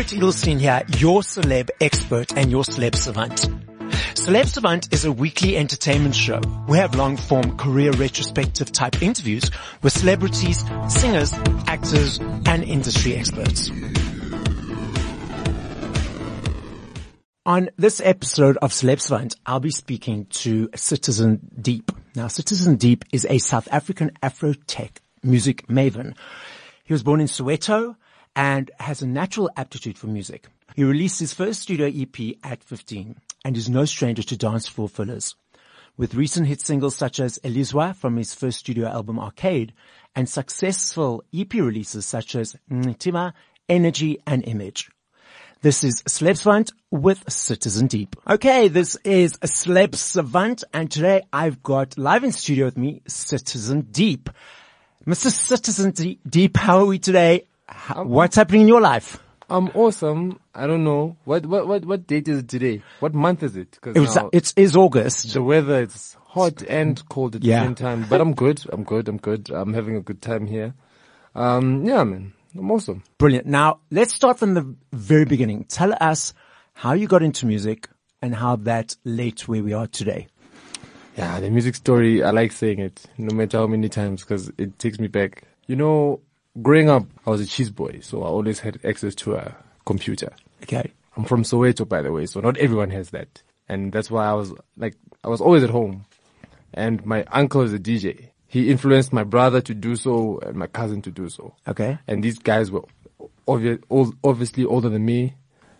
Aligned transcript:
Barrett 0.00 0.14
Edelstein 0.14 0.58
here, 0.58 0.82
your 0.96 1.20
celeb 1.20 1.68
expert 1.78 2.34
and 2.34 2.50
your 2.50 2.62
celeb 2.62 2.94
savant. 2.94 3.36
Celeb 4.14 4.46
Savant 4.46 4.94
is 4.94 5.04
a 5.04 5.12
weekly 5.12 5.58
entertainment 5.58 6.14
show. 6.14 6.40
We 6.66 6.78
have 6.78 6.94
long 6.94 7.18
form 7.18 7.58
career 7.58 7.90
retrospective 7.92 8.72
type 8.72 9.02
interviews 9.02 9.50
with 9.82 9.92
celebrities, 9.92 10.64
singers, 10.88 11.34
actors, 11.66 12.18
and 12.18 12.64
industry 12.64 13.14
experts. 13.14 13.70
On 17.44 17.68
this 17.76 18.00
episode 18.02 18.56
of 18.62 18.72
Celeb 18.72 19.02
Savant, 19.02 19.36
I'll 19.44 19.60
be 19.60 19.70
speaking 19.70 20.24
to 20.30 20.70
Citizen 20.76 21.46
Deep. 21.60 21.92
Now, 22.14 22.28
Citizen 22.28 22.76
Deep 22.76 23.04
is 23.12 23.26
a 23.28 23.36
South 23.36 23.68
African 23.70 24.12
Afro 24.22 24.54
tech 24.66 25.02
music 25.22 25.66
maven. 25.66 26.14
He 26.84 26.94
was 26.94 27.02
born 27.02 27.20
in 27.20 27.26
Soweto 27.26 27.96
and 28.36 28.70
has 28.78 29.02
a 29.02 29.06
natural 29.06 29.50
aptitude 29.56 29.98
for 29.98 30.06
music. 30.06 30.46
He 30.76 30.84
released 30.84 31.20
his 31.20 31.34
first 31.34 31.62
studio 31.62 31.86
EP 31.86 32.36
at 32.44 32.62
15 32.62 33.16
and 33.44 33.56
is 33.56 33.68
no 33.68 33.84
stranger 33.84 34.22
to 34.22 34.36
dance 34.36 34.68
floor 34.68 34.88
fillers. 34.88 35.34
With 35.96 36.14
recent 36.14 36.46
hit 36.46 36.60
singles 36.60 36.96
such 36.96 37.20
as 37.20 37.38
Elizwa 37.44 37.94
from 37.94 38.16
his 38.16 38.34
first 38.34 38.60
studio 38.60 38.88
album 38.88 39.18
Arcade 39.18 39.74
and 40.14 40.28
successful 40.28 41.22
EP 41.34 41.52
releases 41.54 42.06
such 42.06 42.34
as 42.34 42.56
Ntima, 42.70 43.32
Energy 43.68 44.18
and 44.26 44.44
Image. 44.46 44.90
This 45.62 45.84
is 45.84 46.02
Savant 46.08 46.72
with 46.90 47.30
Citizen 47.30 47.86
Deep. 47.86 48.16
Okay, 48.26 48.68
this 48.68 48.96
is 49.04 49.38
Savant 49.44 50.64
and 50.72 50.90
today 50.90 51.22
I've 51.32 51.62
got 51.62 51.98
live 51.98 52.24
in 52.24 52.32
studio 52.32 52.64
with 52.64 52.78
me 52.78 53.02
Citizen 53.06 53.82
Deep. 53.90 54.30
Mr. 55.06 55.30
Citizen 55.30 55.90
Deep, 56.26 56.56
how 56.56 56.78
are 56.78 56.86
we 56.86 56.98
today? 56.98 57.46
How, 57.70 58.04
what's 58.04 58.36
happening 58.36 58.62
in 58.62 58.68
your 58.68 58.80
life? 58.80 59.18
I'm 59.48 59.68
awesome. 59.74 60.38
I 60.54 60.66
don't 60.66 60.84
know 60.84 61.16
what 61.24 61.44
what 61.46 61.66
what 61.66 61.84
what 61.84 62.06
date 62.06 62.28
is 62.28 62.40
it 62.40 62.48
today? 62.48 62.82
What 63.00 63.14
month 63.14 63.42
is 63.42 63.56
it? 63.56 63.78
Cause 63.80 63.96
it 63.96 64.00
was, 64.00 64.16
it 64.32 64.52
is 64.56 64.76
August. 64.76 65.32
The 65.32 65.42
weather 65.42 65.82
is 65.82 66.16
hot 66.24 66.62
and 66.62 67.02
cold 67.08 67.36
at 67.36 67.42
yeah. 67.42 67.60
the 67.60 67.66
same 67.66 67.74
time, 67.74 68.06
but 68.08 68.20
I'm 68.20 68.34
good. 68.34 68.62
I'm 68.70 68.84
good. 68.84 69.08
I'm 69.08 69.16
good. 69.16 69.50
I'm 69.50 69.74
having 69.74 69.96
a 69.96 70.00
good 70.00 70.22
time 70.22 70.46
here. 70.46 70.74
Um, 71.34 71.84
yeah, 71.84 72.04
man, 72.04 72.32
I'm 72.56 72.70
awesome. 72.70 73.02
Brilliant. 73.18 73.46
Now 73.46 73.80
let's 73.90 74.14
start 74.14 74.38
from 74.38 74.54
the 74.54 74.74
very 74.92 75.24
beginning. 75.24 75.64
Tell 75.64 75.94
us 76.00 76.32
how 76.72 76.92
you 76.92 77.08
got 77.08 77.22
into 77.22 77.46
music 77.46 77.88
and 78.22 78.34
how 78.34 78.56
that 78.56 78.96
led 79.04 79.36
to 79.38 79.50
where 79.50 79.64
we 79.64 79.72
are 79.72 79.88
today. 79.88 80.28
Yeah, 81.16 81.40
the 81.40 81.50
music 81.50 81.74
story. 81.74 82.22
I 82.22 82.30
like 82.30 82.52
saying 82.52 82.78
it, 82.78 83.04
no 83.18 83.34
matter 83.34 83.58
how 83.58 83.66
many 83.66 83.88
times, 83.88 84.22
because 84.22 84.50
it 84.58 84.78
takes 84.78 85.00
me 85.00 85.08
back. 85.08 85.42
You 85.66 85.76
know, 85.76 86.20
growing 86.60 86.88
up, 86.88 87.04
I 87.26 87.30
was 87.30 87.40
a 87.40 87.46
cheese 87.46 87.70
boy, 87.70 88.00
so 88.02 88.22
I 88.22 88.26
always 88.26 88.60
had 88.60 88.80
access 88.84 89.14
to 89.16 89.34
a 89.34 89.56
computer. 89.84 90.32
Okay. 90.62 90.92
I'm 91.16 91.24
from 91.24 91.42
Soweto, 91.42 91.88
by 91.88 92.02
the 92.02 92.12
way, 92.12 92.26
so 92.26 92.40
not 92.40 92.56
everyone 92.58 92.90
has 92.90 93.10
that. 93.10 93.42
And 93.68 93.92
that's 93.92 94.10
why 94.10 94.26
I 94.26 94.32
was 94.32 94.52
like, 94.76 94.96
I 95.22 95.28
was 95.28 95.40
always 95.40 95.62
at 95.62 95.70
home. 95.70 96.04
And 96.72 97.04
my 97.04 97.24
uncle 97.24 97.62
is 97.62 97.72
a 97.72 97.78
DJ. 97.78 98.30
He 98.46 98.70
influenced 98.70 99.12
my 99.12 99.24
brother 99.24 99.60
to 99.60 99.74
do 99.74 99.96
so 99.96 100.38
and 100.40 100.56
my 100.56 100.66
cousin 100.66 101.02
to 101.02 101.10
do 101.10 101.28
so. 101.28 101.54
Okay. 101.68 101.98
And 102.06 102.22
these 102.22 102.38
guys 102.38 102.70
were 102.70 102.82
obvi- 103.46 104.14
obviously 104.24 104.64
older 104.64 104.88
than 104.88 105.04
me. 105.04 105.34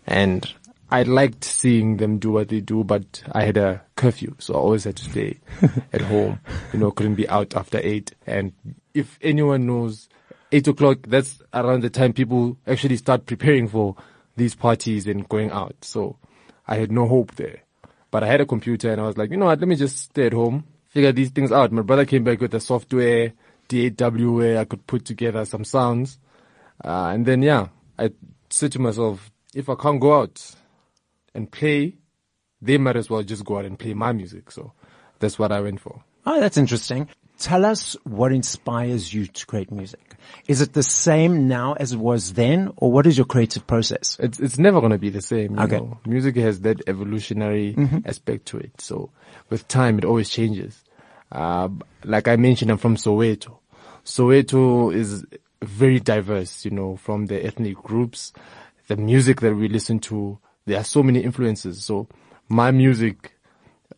And 0.07 0.51
I 0.89 1.03
liked 1.03 1.43
seeing 1.45 1.97
them 1.97 2.17
do 2.17 2.31
what 2.31 2.49
they 2.49 2.59
do, 2.59 2.83
but 2.83 3.23
I 3.31 3.43
had 3.45 3.55
a 3.57 3.81
curfew, 3.95 4.35
so 4.39 4.53
I 4.53 4.57
always 4.57 4.83
had 4.83 4.97
to 4.97 5.03
stay 5.09 5.39
at 5.93 6.01
home. 6.01 6.39
You 6.73 6.79
know, 6.79 6.91
couldn't 6.91 7.15
be 7.15 7.29
out 7.29 7.55
after 7.55 7.79
eight. 7.81 8.13
And 8.27 8.51
if 8.93 9.17
anyone 9.21 9.65
knows 9.65 10.09
eight 10.51 10.67
o'clock, 10.67 10.99
that's 11.07 11.41
around 11.53 11.83
the 11.83 11.89
time 11.89 12.13
people 12.13 12.57
actually 12.67 12.97
start 12.97 13.25
preparing 13.25 13.67
for 13.67 13.95
these 14.35 14.55
parties 14.55 15.07
and 15.07 15.27
going 15.29 15.51
out. 15.51 15.75
So 15.81 16.17
I 16.67 16.75
had 16.75 16.91
no 16.91 17.07
hope 17.07 17.35
there. 17.35 17.61
But 18.09 18.23
I 18.23 18.27
had 18.27 18.41
a 18.41 18.45
computer 18.45 18.91
and 18.91 18.99
I 18.99 19.07
was 19.07 19.17
like, 19.17 19.31
you 19.31 19.37
know 19.37 19.45
what, 19.45 19.59
let 19.59 19.67
me 19.67 19.75
just 19.75 19.97
stay 19.97 20.27
at 20.27 20.33
home, 20.33 20.65
figure 20.87 21.11
these 21.11 21.29
things 21.29 21.51
out. 21.51 21.71
My 21.71 21.81
brother 21.81 22.05
came 22.05 22.23
back 22.23 22.41
with 22.41 22.51
the 22.51 22.59
software, 22.59 23.33
DAW 23.69 24.31
where 24.31 24.59
I 24.59 24.65
could 24.65 24.85
put 24.85 25.05
together 25.05 25.45
some 25.45 25.63
sounds. 25.63 26.19
Uh, 26.83 27.11
and 27.13 27.25
then 27.25 27.41
yeah, 27.41 27.67
I 27.97 28.11
said 28.49 28.73
to 28.73 28.79
myself, 28.79 29.31
if 29.53 29.69
I 29.69 29.75
can't 29.75 30.01
go 30.01 30.19
out 30.19 30.55
and 31.33 31.49
play, 31.49 31.95
they 32.61 32.77
might 32.77 32.97
as 32.97 33.09
well 33.09 33.23
just 33.23 33.45
go 33.45 33.57
out 33.57 33.65
and 33.65 33.79
play 33.79 33.93
my 33.93 34.11
music. 34.11 34.51
So 34.51 34.73
that's 35.19 35.39
what 35.39 35.51
I 35.51 35.61
went 35.61 35.79
for. 35.79 36.03
Oh, 36.25 36.39
that's 36.39 36.57
interesting. 36.57 37.07
Tell 37.41 37.65
us 37.65 37.97
what 38.03 38.31
inspires 38.31 39.11
you 39.11 39.25
to 39.25 39.45
create 39.47 39.71
music. 39.71 40.15
Is 40.47 40.61
it 40.61 40.73
the 40.73 40.83
same 40.83 41.47
now 41.47 41.73
as 41.73 41.91
it 41.91 41.97
was 41.97 42.33
then, 42.33 42.71
or 42.77 42.91
what 42.91 43.07
is 43.07 43.17
your 43.17 43.25
creative 43.25 43.65
process? 43.65 44.15
It's 44.19 44.39
it's 44.39 44.59
never 44.59 44.79
going 44.79 44.91
to 44.91 44.99
be 44.99 45.09
the 45.09 45.23
same. 45.23 45.57
okay. 45.57 45.77
Know? 45.77 45.99
Music 46.05 46.35
has 46.35 46.61
that 46.61 46.87
evolutionary 46.87 47.73
mm-hmm. 47.73 47.97
aspect 48.05 48.45
to 48.49 48.59
it. 48.59 48.79
So 48.79 49.09
with 49.49 49.67
time, 49.67 49.97
it 49.97 50.05
always 50.05 50.29
changes. 50.29 50.83
Uh, 51.31 51.69
like 52.03 52.27
I 52.27 52.35
mentioned, 52.35 52.69
I'm 52.69 52.77
from 52.77 52.95
Soweto. 52.95 53.57
Soweto 54.05 54.93
is 54.93 55.25
very 55.63 55.99
diverse, 55.99 56.63
you 56.63 56.71
know, 56.71 56.95
from 56.95 57.25
the 57.25 57.43
ethnic 57.43 57.77
groups, 57.77 58.33
the 58.87 58.97
music 58.97 59.41
that 59.41 59.55
we 59.55 59.67
listen 59.67 59.97
to. 60.01 60.37
There 60.67 60.79
are 60.79 60.83
so 60.83 61.01
many 61.01 61.21
influences. 61.23 61.83
So 61.83 62.07
my 62.49 62.69
music 62.69 63.33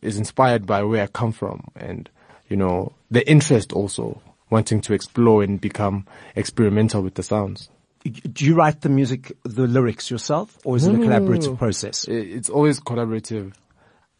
is 0.00 0.16
inspired 0.16 0.64
by 0.64 0.82
where 0.82 1.02
I 1.02 1.08
come 1.08 1.32
from 1.32 1.68
and 1.76 2.08
you 2.48 2.56
know, 2.56 2.92
the 3.10 3.28
interest 3.28 3.72
also 3.72 4.20
wanting 4.50 4.80
to 4.82 4.92
explore 4.92 5.42
and 5.42 5.60
become 5.60 6.06
experimental 6.36 7.02
with 7.02 7.14
the 7.14 7.22
sounds. 7.22 7.68
Do 8.04 8.44
you 8.44 8.54
write 8.54 8.82
the 8.82 8.90
music, 8.90 9.32
the 9.44 9.66
lyrics 9.66 10.10
yourself, 10.10 10.58
or 10.64 10.76
is 10.76 10.86
no, 10.86 10.94
it 10.94 11.06
a 11.06 11.08
collaborative 11.08 11.58
process? 11.58 12.04
It's 12.06 12.50
always 12.50 12.78
collaborative. 12.78 13.54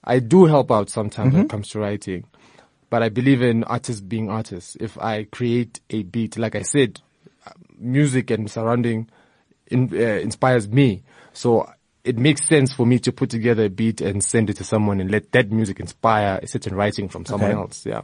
I 0.02 0.20
do 0.20 0.46
help 0.46 0.70
out 0.70 0.88
sometimes 0.88 1.28
mm-hmm. 1.28 1.36
when 1.36 1.46
it 1.46 1.50
comes 1.50 1.68
to 1.70 1.80
writing, 1.80 2.24
but 2.88 3.02
I 3.02 3.10
believe 3.10 3.42
in 3.42 3.62
artists 3.64 4.00
being 4.00 4.30
artists. 4.30 4.76
If 4.80 4.96
I 4.98 5.24
create 5.24 5.80
a 5.90 6.02
beat, 6.02 6.38
like 6.38 6.54
I 6.54 6.62
said, 6.62 7.00
music 7.78 8.30
and 8.30 8.50
surrounding 8.50 9.08
in, 9.66 9.90
uh, 9.92 9.96
inspires 9.96 10.68
me. 10.68 11.02
So 11.32 11.70
it 12.04 12.18
makes 12.18 12.46
sense 12.46 12.72
for 12.72 12.86
me 12.86 12.98
to 13.00 13.12
put 13.12 13.30
together 13.30 13.64
a 13.64 13.70
beat 13.70 14.00
and 14.00 14.22
send 14.22 14.50
it 14.50 14.56
to 14.58 14.64
someone 14.64 15.00
and 15.00 15.10
let 15.10 15.32
that 15.32 15.50
music 15.50 15.80
inspire 15.80 16.38
a 16.42 16.46
certain 16.46 16.74
writing 16.74 17.08
from 17.08 17.24
someone 17.24 17.50
okay. 17.50 17.60
else. 17.60 17.84
Yeah. 17.84 18.02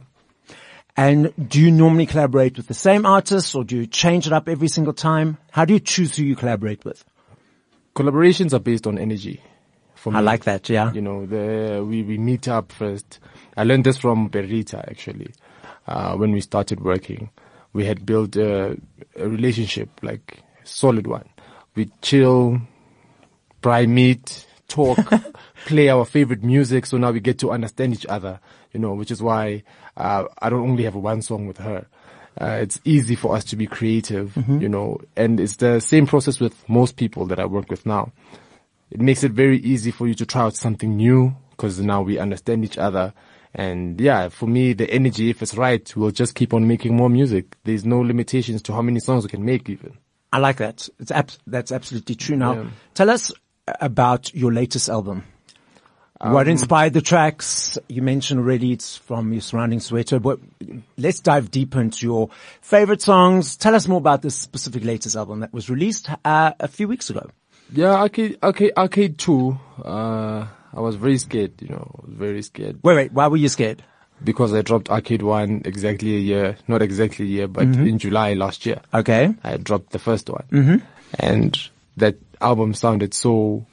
And 0.97 1.33
do 1.49 1.61
you 1.61 1.71
normally 1.71 2.05
collaborate 2.05 2.57
with 2.57 2.67
the 2.67 2.73
same 2.73 3.05
artists 3.05 3.55
or 3.55 3.63
do 3.63 3.77
you 3.77 3.87
change 3.87 4.27
it 4.27 4.33
up 4.33 4.49
every 4.49 4.67
single 4.67 4.93
time? 4.93 5.37
How 5.51 5.65
do 5.65 5.73
you 5.73 5.79
choose 5.79 6.15
who 6.15 6.23
you 6.23 6.35
collaborate 6.35 6.83
with? 6.83 7.03
Collaborations 7.95 8.53
are 8.53 8.59
based 8.59 8.87
on 8.87 8.97
energy. 8.97 9.41
For 9.95 10.11
me, 10.11 10.17
I 10.17 10.21
like 10.21 10.45
that, 10.45 10.67
yeah. 10.69 10.91
You 10.91 11.01
know, 11.01 11.25
the, 11.25 11.83
we, 11.85 12.01
we 12.03 12.17
meet 12.17 12.47
up 12.47 12.71
first. 12.71 13.19
I 13.55 13.63
learned 13.63 13.83
this 13.83 13.97
from 13.97 14.29
Berita 14.29 14.79
actually, 14.89 15.33
uh, 15.87 16.15
when 16.15 16.31
we 16.31 16.41
started 16.41 16.81
working. 16.81 17.29
We 17.73 17.85
had 17.85 18.05
built 18.05 18.35
a, 18.35 18.77
a 19.15 19.29
relationship, 19.29 19.89
like 20.01 20.39
solid 20.63 21.07
one. 21.07 21.29
We 21.75 21.89
chill, 22.01 22.61
fry 23.61 23.85
meat, 23.85 24.45
talk, 24.67 24.97
play 25.65 25.89
our 25.89 26.05
favorite 26.05 26.43
music. 26.43 26.85
So 26.85 26.97
now 26.97 27.11
we 27.11 27.19
get 27.19 27.39
to 27.39 27.51
understand 27.51 27.93
each 27.93 28.05
other, 28.07 28.39
you 28.73 28.79
know, 28.79 28.93
which 28.93 29.11
is 29.11 29.21
why, 29.21 29.63
uh, 29.97 30.25
I 30.39 30.49
don't 30.49 30.69
only 30.69 30.83
have 30.83 30.95
one 30.95 31.21
song 31.21 31.47
with 31.47 31.57
her. 31.57 31.87
Uh, 32.39 32.59
it's 32.61 32.79
easy 32.85 33.15
for 33.15 33.35
us 33.35 33.43
to 33.45 33.55
be 33.55 33.67
creative, 33.67 34.33
mm-hmm. 34.33 34.61
you 34.61 34.69
know, 34.69 34.99
and 35.17 35.39
it's 35.39 35.57
the 35.57 35.79
same 35.79 36.07
process 36.07 36.39
with 36.39 36.67
most 36.69 36.95
people 36.95 37.25
that 37.25 37.39
I 37.39 37.45
work 37.45 37.69
with 37.69 37.85
now. 37.85 38.11
It 38.89 39.01
makes 39.01 39.23
it 39.23 39.31
very 39.31 39.59
easy 39.59 39.91
for 39.91 40.07
you 40.07 40.13
to 40.15 40.25
try 40.25 40.43
out 40.43 40.55
something 40.55 40.95
new 40.95 41.35
because 41.51 41.79
now 41.79 42.01
we 42.01 42.19
understand 42.19 42.63
each 42.63 42.77
other. 42.77 43.13
And 43.53 43.99
yeah, 43.99 44.29
for 44.29 44.47
me, 44.47 44.73
the 44.73 44.89
energy, 44.89 45.29
if 45.29 45.41
it's 45.41 45.55
right, 45.55 45.93
we'll 45.95 46.11
just 46.11 46.35
keep 46.35 46.53
on 46.53 46.67
making 46.67 46.95
more 46.95 47.09
music. 47.09 47.57
There's 47.63 47.85
no 47.85 47.99
limitations 47.99 48.61
to 48.63 48.73
how 48.73 48.81
many 48.81 48.99
songs 48.99 49.23
we 49.23 49.29
can 49.29 49.43
make 49.43 49.69
even. 49.69 49.97
I 50.31 50.39
like 50.39 50.57
that. 50.57 50.87
It's 50.99 51.11
ab- 51.11 51.31
that's 51.45 51.71
absolutely 51.71 52.15
true. 52.15 52.37
Now, 52.37 52.53
yeah. 52.53 52.69
tell 52.93 53.09
us 53.09 53.31
about 53.79 54.33
your 54.33 54.53
latest 54.53 54.89
album. 54.89 55.25
Um, 56.23 56.33
what 56.33 56.47
inspired 56.47 56.93
the 56.93 57.01
tracks? 57.01 57.79
You 57.89 58.03
mentioned 58.03 58.39
already 58.39 58.73
it's 58.73 58.95
from 58.95 59.33
your 59.33 59.41
surrounding 59.41 59.79
Soweto, 59.79 60.21
but 60.21 60.39
let's 60.95 61.19
dive 61.19 61.49
deeper 61.49 61.81
into 61.81 62.05
your 62.05 62.29
favorite 62.61 63.01
songs. 63.01 63.57
Tell 63.57 63.73
us 63.73 63.87
more 63.87 63.97
about 63.97 64.21
this 64.21 64.35
specific 64.35 64.83
latest 64.83 65.15
album 65.15 65.39
that 65.39 65.51
was 65.51 65.67
released 65.67 66.09
uh, 66.23 66.53
a 66.59 66.67
few 66.67 66.87
weeks 66.87 67.09
ago. 67.09 67.27
Yeah, 67.73 67.95
Arcade, 67.95 68.37
Arcade, 68.43 68.73
Arcade 68.77 69.17
2, 69.17 69.59
uh, 69.83 70.47
I 70.73 70.79
was 70.79 70.95
very 70.95 71.17
scared, 71.17 71.53
you 71.59 71.69
know, 71.69 71.89
very 72.05 72.43
scared. 72.43 72.79
Wait, 72.83 72.95
wait, 72.95 73.11
why 73.13 73.27
were 73.27 73.37
you 73.37 73.49
scared? 73.49 73.83
Because 74.23 74.53
I 74.53 74.61
dropped 74.61 74.91
Arcade 74.91 75.23
1 75.23 75.63
exactly 75.65 76.15
a 76.15 76.19
year, 76.19 76.57
not 76.67 76.83
exactly 76.83 77.25
a 77.25 77.29
year, 77.29 77.47
but 77.47 77.67
mm-hmm. 77.67 77.87
in 77.87 77.97
July 77.97 78.33
last 78.33 78.67
year. 78.67 78.81
Okay. 78.93 79.33
I 79.43 79.57
dropped 79.57 79.89
the 79.91 79.99
first 79.99 80.29
one. 80.29 80.45
Mm-hmm. 80.51 80.75
And 81.17 81.57
that 81.97 82.17
album 82.39 82.75
sounded 82.75 83.15
so 83.15 83.65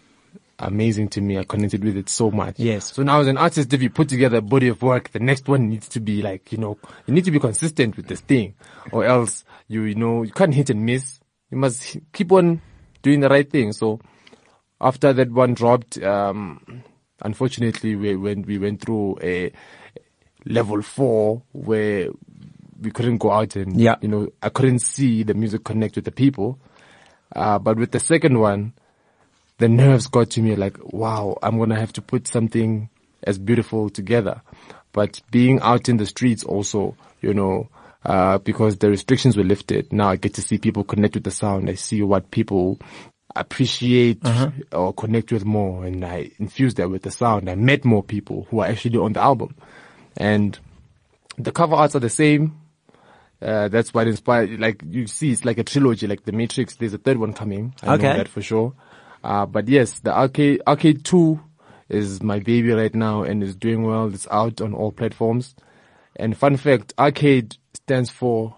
amazing 0.59 1.09
to 1.11 1.21
me. 1.21 1.39
I 1.39 1.45
connected 1.45 1.85
with 1.85 1.97
it 1.97 2.09
so 2.09 2.31
much. 2.31 2.59
Yes. 2.59 2.93
So 2.93 3.03
now 3.03 3.21
as 3.21 3.27
an 3.27 3.39
artist, 3.39 3.73
if 3.73 3.83
you 3.83 3.91
put 3.91 4.09
together 4.09 4.39
a 4.39 4.43
body 4.43 4.69
of 4.69 4.83
work, 4.83 5.11
the 5.13 5.21
next 5.21 5.49
one 5.49 5.69
needs 5.69 5.89
to 5.91 6.01
be 6.01 6.23
like, 6.23 6.51
you 6.53 6.59
know, 6.59 6.79
you 7.07 7.15
need 7.15 7.25
to 7.25 7.31
be 7.31 7.39
consistent 7.39 7.97
with 7.97 8.07
this 8.09 8.21
thing 8.21 8.55
or 8.93 9.05
else 9.05 9.45
you, 9.69 9.83
you 9.85 9.95
know, 9.95 10.23
you 10.23 10.33
can't 10.33 10.55
hit 10.55 10.71
and 10.71 10.85
miss. 10.85 11.21
You 11.51 11.59
must 11.59 11.97
keep 12.13 12.33
on 12.33 12.61
doing 13.03 13.21
the 13.21 13.29
right 13.29 13.49
thing. 13.49 13.73
So 13.73 14.01
after 14.81 15.13
that 15.13 15.31
one 15.31 15.55
dropped, 15.55 16.03
um, 16.03 16.83
unfortunately, 17.23 17.97
we 17.97 18.17
went 18.17 18.47
we 18.47 18.59
went 18.59 18.81
through 18.81 19.19
a 19.23 19.53
level 20.45 20.83
four 20.83 21.43
where 21.53 22.09
we 22.81 22.91
couldn't 22.91 23.19
go 23.19 23.31
out 23.33 23.57
and 23.57 23.81
Yeah. 23.81 23.97
you 24.01 24.09
know 24.09 24.29
I 24.43 24.51
couldn't 24.51 24.79
see 24.81 25.23
the 25.25 25.35
music 25.35 25.65
connect 25.65 25.97
with 25.97 26.05
the 26.05 26.13
people. 26.13 26.61
Uh, 27.35 27.59
but 27.59 27.77
with 27.77 27.91
the 27.91 28.01
second 28.01 28.39
one, 28.39 28.73
the 29.59 29.69
nerves 29.69 30.07
got 30.07 30.31
to 30.31 30.41
me 30.43 30.57
like, 30.57 30.77
wow, 30.93 31.37
I'm 31.43 31.59
gonna 31.59 31.79
have 31.79 31.93
to 31.95 32.03
put 32.03 32.27
something 32.29 32.89
as 33.25 33.39
beautiful 33.39 33.91
together. 33.91 34.41
But 34.93 35.21
being 35.31 35.61
out 35.61 35.89
in 35.89 35.97
the 35.97 36.07
streets 36.07 36.45
also, 36.45 36.97
you 37.21 37.35
know, 37.35 37.69
uh, 38.05 38.39
because 38.39 38.79
the 38.79 38.89
restrictions 38.89 39.37
were 39.37 39.45
lifted, 39.45 39.93
now 39.93 40.09
I 40.09 40.17
get 40.17 40.35
to 40.35 40.43
see 40.43 40.59
people 40.59 40.85
connect 40.85 41.15
with 41.15 41.25
the 41.25 41.31
sound. 41.31 41.69
I 41.69 41.75
see 41.75 42.01
what 42.03 42.31
people 42.31 42.79
appreciate 43.37 44.21
or 44.73 44.93
connect 44.95 45.31
with 45.33 45.45
more 45.45 45.85
and 45.85 46.05
I 46.05 46.31
infuse 46.39 46.75
that 46.75 46.89
with 46.91 47.03
the 47.03 47.11
sound. 47.11 47.49
I 47.51 47.55
met 47.55 47.85
more 47.85 48.03
people 48.03 48.47
who 48.51 48.61
are 48.61 48.67
actually 48.67 48.99
on 48.99 49.13
the 49.13 49.21
album 49.21 49.55
and 50.17 50.59
the 51.37 51.53
cover 51.53 51.75
arts 51.75 51.95
are 51.95 52.01
the 52.01 52.09
same. 52.11 52.61
Uh, 53.41 53.69
that's 53.69 53.95
what 53.95 54.09
inspired, 54.09 54.59
like 54.59 54.83
you 54.89 55.07
see, 55.07 55.31
it's 55.31 55.45
like 55.45 55.59
a 55.59 55.65
trilogy, 55.65 56.09
like 56.09 56.25
The 56.25 56.33
Matrix. 56.33 56.75
There's 56.77 56.95
a 56.95 56.99
third 56.99 57.19
one 57.19 57.33
coming. 57.33 57.75
I 57.83 57.95
Okay. 57.95 58.09
know 58.09 58.17
that 58.17 58.29
for 58.29 58.43
sure. 58.43 58.73
Uh, 59.23 59.47
but 59.47 59.69
yes, 59.69 60.01
the 60.01 60.17
arcade, 60.17 60.63
arcade 60.67 61.05
2 61.05 61.41
is 61.89 62.23
my 62.23 62.39
baby 62.39 62.73
right 62.73 62.95
now 62.95 63.23
and 63.23 63.43
is 63.43 63.57
doing 63.57 63.83
well. 63.85 64.13
It's 64.13 64.29
out 64.31 64.61
on 64.61 64.75
all 64.75 64.93
platforms. 64.93 65.55
And 66.17 66.37
fun 66.37 66.57
fact, 66.57 66.95
arcade 66.99 67.57
stands 67.75 68.11
for 68.11 68.57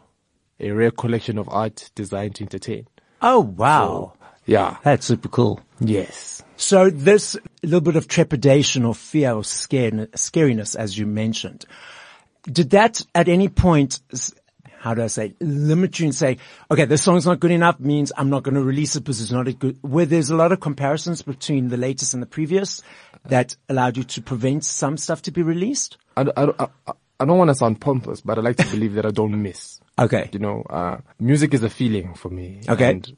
a 0.58 0.70
rare 0.72 0.90
collection 0.90 1.38
of 1.38 1.48
art 1.48 1.90
designed 1.94 2.34
to 2.36 2.44
entertain. 2.44 2.86
Oh, 3.22 3.40
wow. 3.40 4.14
Yeah. 4.46 4.78
That's 4.82 5.06
super 5.06 5.28
cool. 5.28 5.60
Yes. 5.80 6.42
So 6.56 6.90
this 6.90 7.36
little 7.62 7.80
bit 7.80 7.96
of 7.96 8.08
trepidation 8.08 8.84
or 8.84 8.94
fear 8.94 9.32
or 9.32 9.44
scare, 9.44 9.90
scariness, 9.90 10.76
as 10.76 10.98
you 10.98 11.06
mentioned, 11.06 11.64
did 12.44 12.70
that 12.70 13.04
at 13.14 13.28
any 13.28 13.48
point, 13.48 14.00
how 14.80 14.94
do 14.94 15.02
I 15.02 15.08
say, 15.08 15.34
limit 15.40 15.98
you 16.00 16.06
and 16.06 16.14
say, 16.14 16.38
okay, 16.70 16.86
this 16.86 17.02
song's 17.02 17.26
not 17.26 17.38
good 17.38 17.50
enough 17.50 17.78
means 17.78 18.12
I'm 18.16 18.30
not 18.30 18.44
going 18.44 18.54
to 18.54 18.62
release 18.62 18.96
it 18.96 19.00
because 19.00 19.20
it's 19.20 19.30
not 19.30 19.46
a 19.46 19.52
good, 19.52 19.76
where 19.82 20.06
there's 20.06 20.30
a 20.30 20.36
lot 20.36 20.52
of 20.52 20.60
comparisons 20.60 21.20
between 21.20 21.68
the 21.68 21.76
latest 21.76 22.14
and 22.14 22.22
the 22.22 22.26
previous 22.26 22.80
that 23.26 23.56
allowed 23.68 23.98
you 23.98 24.04
to 24.04 24.22
prevent 24.22 24.64
some 24.64 24.96
stuff 24.96 25.20
to 25.22 25.30
be 25.30 25.42
released? 25.42 25.98
I, 26.16 26.24
I, 26.34 26.50
I, 26.58 26.92
I 27.20 27.24
don't 27.26 27.36
want 27.36 27.50
to 27.50 27.54
sound 27.54 27.82
pompous, 27.82 28.22
but 28.22 28.38
I 28.38 28.40
like 28.40 28.56
to 28.56 28.66
believe 28.68 28.94
that 28.94 29.04
I 29.04 29.10
don't 29.10 29.42
miss. 29.42 29.80
Okay. 29.98 30.30
You 30.32 30.38
know, 30.38 30.62
uh, 30.70 30.96
music 31.18 31.52
is 31.52 31.62
a 31.62 31.68
feeling 31.68 32.14
for 32.14 32.30
me. 32.30 32.62
Okay. 32.66 32.90
And 32.90 33.16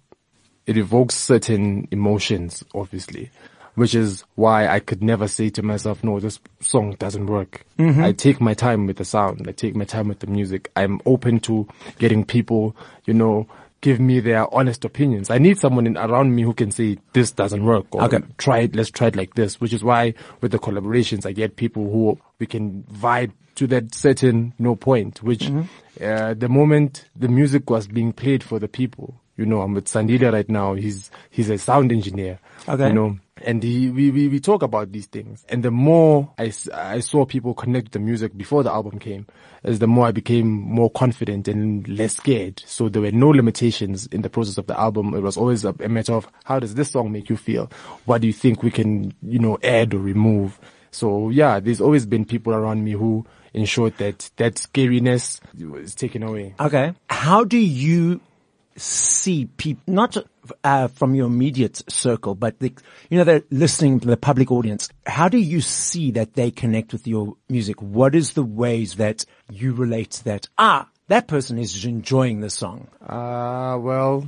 it 0.67 0.77
evokes 0.77 1.15
certain 1.15 1.87
emotions, 1.93 2.65
obviously, 2.75 3.31
which 3.75 3.95
is 3.95 4.25
why 4.35 4.69
I 4.69 4.81
could 4.81 5.03
never 5.03 5.29
say 5.29 5.51
to 5.51 5.63
myself, 5.63 6.03
no, 6.05 6.21
this 6.21 6.39
song 6.61 6.97
doesn't 6.99 7.27
work. 7.27 7.65
I 7.79 8.13
take 8.13 8.41
my 8.41 8.55
time 8.55 8.87
with 8.87 8.97
the 8.99 9.05
sound. 9.05 9.47
I 9.49 9.53
take 9.53 9.75
my 9.75 9.85
time 9.85 10.09
with 10.09 10.21
the 10.21 10.27
music. 10.29 10.71
I'm 10.77 11.01
open 11.07 11.41
to 11.41 11.67
getting 11.99 12.25
people, 12.25 12.77
you 13.07 13.15
know, 13.15 13.49
give 13.81 13.99
me 13.99 14.21
their 14.21 14.53
honest 14.55 14.85
opinions. 14.85 15.29
I 15.31 15.39
need 15.39 15.59
someone 15.59 15.87
in, 15.89 15.97
around 15.99 16.37
me 16.37 16.43
who 16.43 16.55
can 16.55 16.71
say, 16.71 16.99
this 17.15 17.33
doesn't 17.33 17.65
work 17.65 17.87
or 17.93 18.05
Okay. 18.05 18.21
try 18.39 18.59
it, 18.61 18.77
let's 18.77 18.91
try 18.91 19.09
it 19.09 19.17
like 19.17 19.35
this, 19.35 19.61
which 19.61 19.73
is 19.73 19.83
why 19.83 20.15
with 20.41 20.53
the 20.53 20.59
collaborations, 20.61 21.27
I 21.27 21.33
get 21.33 21.57
people 21.57 21.91
who 21.91 22.19
we 22.39 22.47
can 22.47 22.85
vibe 22.85 23.33
to 23.57 23.67
that 23.67 23.93
certain 23.95 24.55
no 24.59 24.77
point, 24.77 25.23
which, 25.23 25.51
uh, 26.01 26.35
the 26.35 26.49
moment 26.49 27.07
the 27.17 27.29
music 27.29 27.69
was 27.69 27.87
being 27.89 28.13
played 28.13 28.43
for 28.45 28.59
the 28.61 28.69
people, 28.69 29.21
you 29.37 29.45
know, 29.47 29.63
I'm 29.63 29.75
with 29.75 29.87
Sandile 29.87 30.33
right 30.33 30.49
now. 30.49 30.75
He's, 30.75 31.11
he's 31.31 31.51
a 31.51 31.59
sound 31.59 31.91
engineer. 31.91 32.39
Okay. 32.69 32.87
You 32.89 32.93
know, 32.93 33.19
and 33.45 33.63
we, 33.63 34.11
we, 34.11 34.29
we 34.29 34.41
talk 34.41 34.63
about 34.63 34.93
these 34.93 35.07
things. 35.07 35.45
And 35.49 35.63
the 35.63 35.71
more 35.71 36.31
I, 36.39 36.53
I 36.73 37.01
saw 37.01 37.25
people 37.25 37.55
connect 37.55 37.93
the 37.93 37.99
music 37.99 38.37
before 38.37 38.63
the 38.63 38.71
album 38.73 38.99
came, 38.99 39.27
as 39.65 39.79
the 39.79 39.87
more 39.87 40.07
I 40.07 40.13
became 40.13 40.49
more 40.49 40.91
confident 40.91 41.49
and 41.49 41.87
less 41.89 42.17
scared. 42.17 42.63
So 42.67 42.89
there 42.89 43.03
were 43.03 43.13
no 43.13 43.29
limitations 43.29 44.07
in 44.07 44.23
the 44.23 44.31
process 44.31 44.59
of 44.59 44.67
the 44.67 44.79
album. 44.79 45.15
It 45.15 45.21
was 45.21 45.37
always 45.37 45.65
a, 45.65 45.75
a 45.81 45.89
matter 45.89 46.15
of 46.15 46.29
how 46.45 46.59
does 46.59 46.75
this 46.75 46.91
song 46.91 47.13
make 47.13 47.29
you 47.29 47.37
feel? 47.37 47.71
What 48.05 48.21
do 48.21 48.27
you 48.27 48.33
think 48.33 48.63
we 48.63 48.71
can, 48.71 49.15
you 49.23 49.39
know, 49.39 49.59
add 49.63 49.95
or 49.95 49.99
remove? 49.99 50.59
So 50.91 51.31
yeah, 51.31 51.61
there's 51.61 51.81
always 51.81 52.07
been 52.07 52.25
people 52.25 52.53
around 52.53 52.85
me 52.85 52.93
who 52.93 53.27
ensured 53.55 53.99
that 53.99 54.31
that 54.37 54.55
scariness 54.55 55.41
was 55.59 55.95
taken 55.95 56.23
away. 56.23 56.55
Okay. 56.61 56.95
How 57.09 57.45
do 57.45 57.59
you 57.59 58.21
see 58.77 59.47
people, 59.57 59.83
not 59.87 60.17
uh, 60.65 60.89
from 60.89 61.15
your 61.15 61.27
immediate 61.27 61.83
circle, 61.91 62.35
but 62.35 62.59
the, 62.59 62.73
you 63.11 63.19
know, 63.19 63.25
they're 63.25 63.43
listening 63.51 64.01
to 64.01 64.07
the 64.09 64.17
public 64.17 64.51
audience. 64.51 64.89
How 65.07 65.29
do 65.29 65.39
you 65.39 65.61
see 65.61 66.11
that 66.13 66.35
they 66.35 66.51
connect 66.51 66.93
with 66.93 67.07
your 67.07 67.37
music? 67.49 67.81
What 67.81 68.15
is 68.15 68.33
the 68.33 68.43
ways 68.45 68.97
that 68.97 69.25
you 69.51 69.73
relate 69.73 70.11
to 70.13 70.25
that? 70.25 70.49
Ah, 70.59 70.89
that 71.09 71.27
person 71.29 71.59
is 71.59 71.85
enjoying 71.85 72.41
the 72.41 72.51
song. 72.51 72.89
Uh, 73.07 73.77
well, 73.81 74.27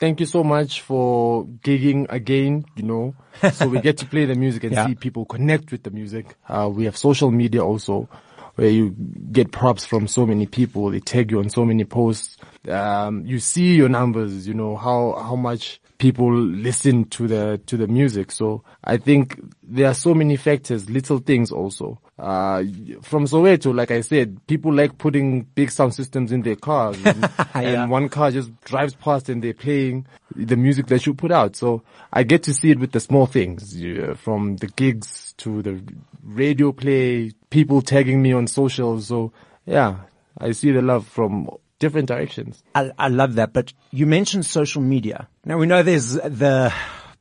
thank 0.00 0.20
you 0.20 0.26
so 0.26 0.42
much 0.44 0.80
for 0.82 1.44
gigging 1.46 2.06
again, 2.10 2.64
you 2.76 2.82
know, 2.82 3.14
so 3.52 3.68
we 3.68 3.80
get 3.80 3.98
to 3.98 4.06
play 4.06 4.24
the 4.24 4.34
music 4.34 4.64
and 4.64 4.72
Yeah. 4.76 4.86
see 4.86 4.94
people 4.94 5.24
connect 5.24 5.70
with 5.72 5.82
the 5.82 5.90
music. 5.90 6.34
Uh, 6.48 6.70
we 6.72 6.84
have 6.86 6.96
social 6.96 7.30
media 7.30 7.64
also 7.64 8.08
where 8.56 8.68
you 8.68 8.94
get 9.32 9.50
props 9.52 9.84
from 9.84 10.06
so 10.06 10.26
many 10.26 10.46
people. 10.46 10.90
They 10.90 11.00
tag 11.00 11.30
you 11.30 11.38
on 11.40 11.50
so 11.50 11.64
many 11.64 11.84
posts. 11.84 12.36
Um, 12.68 13.26
you 13.26 13.38
see 13.40 13.74
your 13.74 13.88
numbers, 13.88 14.46
you 14.46 14.54
know, 14.54 14.76
how, 14.76 15.14
how 15.20 15.36
much 15.36 15.80
people 15.98 16.32
listen 16.34 17.04
to 17.06 17.26
the, 17.26 17.60
to 17.66 17.76
the 17.76 17.86
music. 17.86 18.30
So 18.32 18.62
I 18.82 18.96
think 18.96 19.40
there 19.62 19.88
are 19.88 19.94
so 19.94 20.14
many 20.14 20.36
factors, 20.36 20.88
little 20.88 21.18
things 21.18 21.50
also. 21.50 22.00
Uh, 22.18 22.62
from 23.02 23.24
Soweto, 23.26 23.74
like 23.74 23.90
I 23.90 24.00
said, 24.00 24.38
people 24.46 24.72
like 24.72 24.98
putting 24.98 25.42
big 25.42 25.70
sound 25.70 25.94
systems 25.94 26.30
in 26.30 26.42
their 26.42 26.54
cars 26.56 26.96
and, 27.04 27.22
Yeah. 27.54 27.82
and 27.82 27.90
one 27.90 28.08
car 28.08 28.30
just 28.30 28.52
drives 28.62 28.94
past 28.94 29.28
and 29.28 29.42
they're 29.42 29.52
playing 29.52 30.06
the 30.36 30.56
music 30.56 30.86
that 30.86 31.06
you 31.06 31.14
put 31.14 31.32
out. 31.32 31.56
So 31.56 31.82
I 32.12 32.22
get 32.22 32.44
to 32.44 32.54
see 32.54 32.70
it 32.70 32.78
with 32.78 32.92
the 32.92 33.00
small 33.00 33.26
things, 33.26 33.76
yeah, 33.80 34.14
from 34.14 34.56
the 34.56 34.68
gigs 34.68 35.34
to 35.38 35.60
the 35.62 35.82
radio 36.24 36.72
play, 36.72 37.32
people 37.50 37.82
tagging 37.82 38.22
me 38.22 38.32
on 38.32 38.46
socials. 38.46 39.06
So 39.08 39.32
yeah, 39.66 39.96
I 40.38 40.52
see 40.52 40.72
the 40.72 40.82
love 40.82 41.06
from 41.06 41.48
different 41.78 42.08
directions. 42.08 42.62
I, 42.74 42.90
I 42.98 43.08
love 43.08 43.34
that, 43.34 43.52
but 43.52 43.72
you 43.90 44.06
mentioned 44.06 44.46
social 44.46 44.82
media. 44.82 45.28
Now 45.44 45.58
we 45.58 45.66
know 45.66 45.82
there's 45.82 46.12
the 46.14 46.72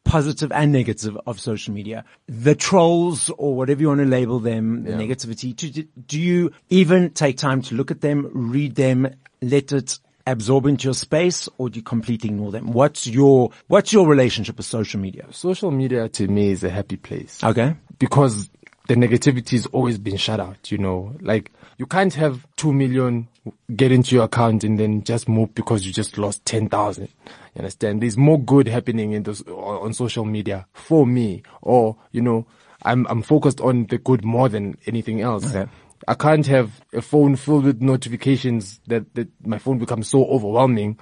positive 0.06 0.52
and 0.52 0.72
negative 0.72 1.18
of 1.26 1.40
social 1.40 1.74
media. 1.74 2.04
The 2.28 2.56
trolls 2.56 3.30
or 3.38 3.56
whatever 3.56 3.82
you 3.82 3.88
want 3.88 4.00
to 4.02 4.06
label 4.06 4.40
them, 4.40 4.84
the 4.84 4.92
Yeah. 4.92 4.98
negativity. 4.98 5.56
Do, 5.56 5.84
do 6.08 6.20
you 6.20 6.52
even 6.70 7.12
take 7.12 7.38
time 7.38 7.62
to 7.64 7.76
look 7.76 7.90
at 7.92 8.02
them, 8.02 8.30
read 8.34 8.76
them, 8.76 9.08
let 9.42 9.72
it 9.72 10.00
absorb 10.28 10.66
into 10.68 10.86
your 10.86 10.94
space 10.94 11.50
or 11.58 11.70
do 11.70 11.80
you 11.80 11.84
completely 11.84 12.30
ignore 12.30 12.52
them? 12.52 12.72
What's 12.72 13.08
your, 13.08 13.52
what's 13.68 13.92
your 13.92 14.08
relationship 14.08 14.58
with 14.58 14.66
social 14.66 15.00
media? 15.00 15.26
Social 15.32 15.72
media 15.72 16.08
to 16.10 16.28
me 16.28 16.52
is 16.52 16.64
a 16.64 16.70
happy 16.70 16.96
place. 16.98 17.44
Okay. 17.44 17.76
because 18.00 18.50
the 18.88 18.96
negativity 18.96 19.52
has 19.52 19.66
always 19.68 19.98
been 19.98 20.18
shut 20.18 20.40
out, 20.40 20.72
you 20.72 20.78
know, 20.78 21.16
like 21.22 21.52
you 21.78 21.86
can't 21.86 22.14
have 22.14 22.46
two 22.58 22.74
million 22.74 23.28
get 23.76 23.92
into 23.92 24.16
your 24.16 24.26
account 24.26 24.64
and 24.64 24.80
then 24.80 25.04
just 25.04 25.28
move 25.28 25.54
because 25.56 25.86
you 25.86 25.94
just 25.94 26.18
lost 26.18 26.46
10,000. 26.46 27.04
You 27.04 27.10
understand? 27.58 28.02
There's 28.02 28.18
more 28.18 28.40
good 28.40 28.68
happening 28.68 29.12
in 29.14 29.24
those, 29.24 29.42
on 29.48 29.94
social 29.94 30.26
media 30.26 30.66
for 30.74 31.06
me 31.06 31.44
or, 31.62 31.96
you 32.12 32.22
know, 32.22 32.46
I'm, 32.84 33.08
I'm 33.08 33.22
focused 33.22 33.62
on 33.62 33.86
the 33.88 33.98
good 33.98 34.26
more 34.26 34.50
than 34.50 34.78
anything 34.86 35.22
else. 35.22 35.54
Okay. 35.54 35.70
I 36.08 36.16
can't 36.16 36.46
have 36.48 36.82
a 36.92 37.02
phone 37.02 37.38
filled 37.38 37.64
with 37.64 37.82
notifications 37.82 38.82
that, 38.88 39.14
that 39.16 39.30
my 39.46 39.58
phone 39.58 39.78
becomes 39.78 40.10
so 40.10 40.26
overwhelming 40.26 41.00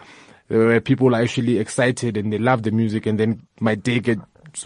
where 0.47 0.81
people 0.81 1.15
are 1.15 1.21
actually 1.21 1.57
excited 1.57 2.17
and 2.17 2.31
they 2.31 2.38
love 2.38 2.63
the 2.63 2.71
music 2.71 3.05
and 3.05 3.19
then 3.19 3.47
my 3.59 3.73
day 3.73 4.00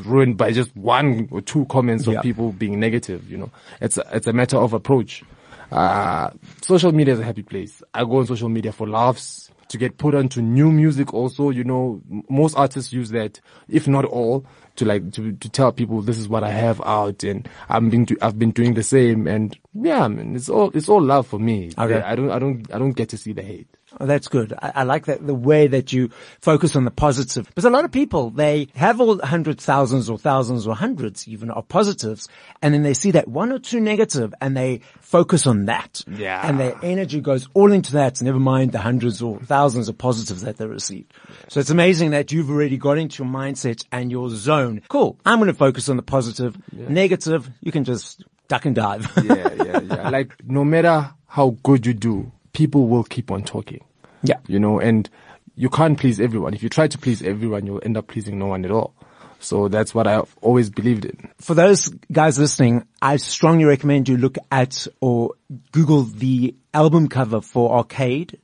ruined 0.04 0.38
by 0.38 0.52
just 0.52 0.76
one 0.76 1.28
or 1.32 1.42
two 1.42 1.66
comments 1.66 2.06
Yeah. 2.08 2.18
of 2.18 2.24
people 2.24 2.52
being 2.52 2.80
negative, 2.80 3.30
you 3.30 3.38
know. 3.38 3.52
It's 3.82 3.98
a, 3.98 4.06
it's 4.14 4.28
a 4.28 4.34
matter 4.34 4.58
of 4.58 4.74
approach. 4.74 5.24
Uh, 5.72 6.30
social 6.62 6.92
media 6.92 7.14
is 7.14 7.20
a 7.20 7.24
happy 7.24 7.44
place. 7.44 7.82
I 7.94 8.04
go 8.04 8.18
on 8.18 8.28
social 8.28 8.50
media 8.50 8.72
for 8.72 8.88
laughs, 8.88 9.50
to 9.70 9.80
get 9.80 9.98
put 9.98 10.14
onto 10.14 10.42
new 10.42 10.72
music 10.72 11.12
also, 11.12 11.50
you 11.50 11.64
know, 11.64 12.00
m- 12.12 12.24
most 12.30 12.56
artists 12.56 12.94
use 12.94 13.10
that, 13.10 13.42
if 13.68 13.88
not 13.88 14.06
all, 14.06 14.46
to 14.76 14.86
like, 14.86 15.12
to, 15.14 15.32
to 15.34 15.50
tell 15.50 15.72
people 15.72 16.02
this 16.04 16.20
is 16.20 16.30
what 16.30 16.44
I 16.44 16.52
have 16.52 16.80
out 16.86 17.24
and 17.24 17.50
I'm 17.68 17.90
been, 17.90 18.06
do, 18.06 18.16
I've 18.22 18.38
been 18.38 18.52
doing 18.52 18.76
the 18.76 18.84
same 18.84 19.26
and 19.28 19.58
yeah, 19.74 20.04
I 20.04 20.08
mean, 20.08 20.36
it's 20.36 20.50
all, 20.50 20.70
it's 20.76 20.88
all 20.88 21.02
love 21.02 21.26
for 21.26 21.40
me. 21.40 21.72
Okay. 21.78 22.00
I 22.00 22.16
don't, 22.16 22.30
I 22.30 22.38
don't, 22.38 22.74
I 22.74 22.78
don't 22.78 22.92
get 22.92 23.10
to 23.10 23.18
see 23.18 23.34
the 23.34 23.42
hate. 23.42 23.68
Oh, 24.00 24.06
that's 24.06 24.28
good. 24.28 24.54
I, 24.54 24.72
I, 24.76 24.84
like 24.84 25.06
that, 25.06 25.26
the 25.26 25.34
way 25.34 25.68
that 25.68 25.94
you 25.94 26.10
focus 26.42 26.76
on 26.76 26.86
the 26.86 26.92
positive. 26.92 27.48
Because 27.48 27.66
a 27.66 27.70
lot 27.70 27.86
of 27.86 27.92
people, 27.92 28.30
they 28.30 28.68
have 28.76 29.00
all 29.00 29.20
hundreds, 29.20 29.64
thousands 29.64 30.10
or 30.10 30.18
thousands 30.18 30.68
or 30.68 30.76
hundreds 30.76 31.28
even 31.28 31.50
of 31.50 31.68
positives. 31.68 32.28
And 32.62 32.74
then 32.74 32.84
they 32.84 32.94
see 32.94 33.12
that 33.12 33.28
one 33.28 33.52
or 33.52 33.60
two 33.60 33.80
negative 33.80 34.34
and 34.42 34.56
they 34.56 34.82
focus 35.02 35.48
on 35.48 35.66
that. 35.66 36.04
Yeah. 36.08 36.46
And 36.48 36.60
their 36.60 36.76
energy 36.84 37.22
goes 37.22 37.48
all 37.54 37.72
into 37.72 37.94
that. 37.94 38.22
Never 38.22 38.40
mind 38.40 38.72
the 38.72 38.80
hundreds 38.80 39.22
or 39.22 39.40
thousands 39.40 39.90
of 39.90 39.98
positives 39.98 40.42
that 40.42 40.58
they 40.58 40.66
received. 40.66 41.14
So 41.48 41.60
it's 41.60 41.70
amazing 41.70 42.12
that 42.12 42.32
you've 42.32 42.50
already 42.50 42.78
got 42.78 42.98
into 42.98 43.24
your 43.24 43.32
mindset 43.32 43.86
and 43.92 44.12
your 44.12 44.30
zone. 44.30 44.82
Cool. 44.90 45.18
I'm 45.26 45.40
going 45.40 45.48
to 45.48 45.54
focus 45.54 45.90
on 45.90 45.98
the 45.98 46.04
positive. 46.04 46.58
Yeah. 46.72 46.90
Negative, 46.90 47.50
you 47.62 47.72
can 47.72 47.84
just 47.84 48.24
duck 48.48 48.66
and 48.66 48.76
dive. 48.76 49.12
yeah, 49.24 49.54
yeah, 49.64 49.80
yeah. 49.82 50.10
Like 50.16 50.34
no 50.46 50.64
matter 50.64 51.14
how 51.28 51.58
good 51.64 51.86
you 51.86 51.94
do, 51.94 52.32
people 52.56 52.88
will 52.88 53.04
keep 53.04 53.30
on 53.30 53.44
talking. 53.44 53.84
Yeah. 54.24 54.38
You 54.48 54.60
know, 54.60 54.80
and 54.80 55.10
you 55.56 55.70
can't 55.70 56.00
please 56.00 56.20
everyone. 56.20 56.54
If 56.54 56.64
you 56.64 56.70
try 56.70 56.88
to 56.88 56.98
please 56.98 57.22
everyone, 57.22 57.66
you'll 57.66 57.82
end 57.84 57.98
up 57.98 58.08
pleasing 58.08 58.40
no 58.40 58.48
one 58.48 58.66
at 58.66 58.72
all. 58.72 58.96
So 59.40 59.68
that's 59.68 59.94
what 59.94 60.08
I've 60.08 60.34
always 60.42 60.70
believed 60.70 61.06
in. 61.06 61.30
For 61.40 61.54
those 61.54 61.90
guys 62.12 62.40
listening, 62.40 62.88
I 63.02 63.18
strongly 63.18 63.66
recommend 63.66 64.10
you 64.10 64.18
look 64.18 64.38
at 64.52 64.88
or 65.02 65.34
Google 65.72 66.04
the 66.04 66.56
album 66.74 67.10
cover 67.10 67.42
for 67.42 67.78
Arcade 67.78 68.40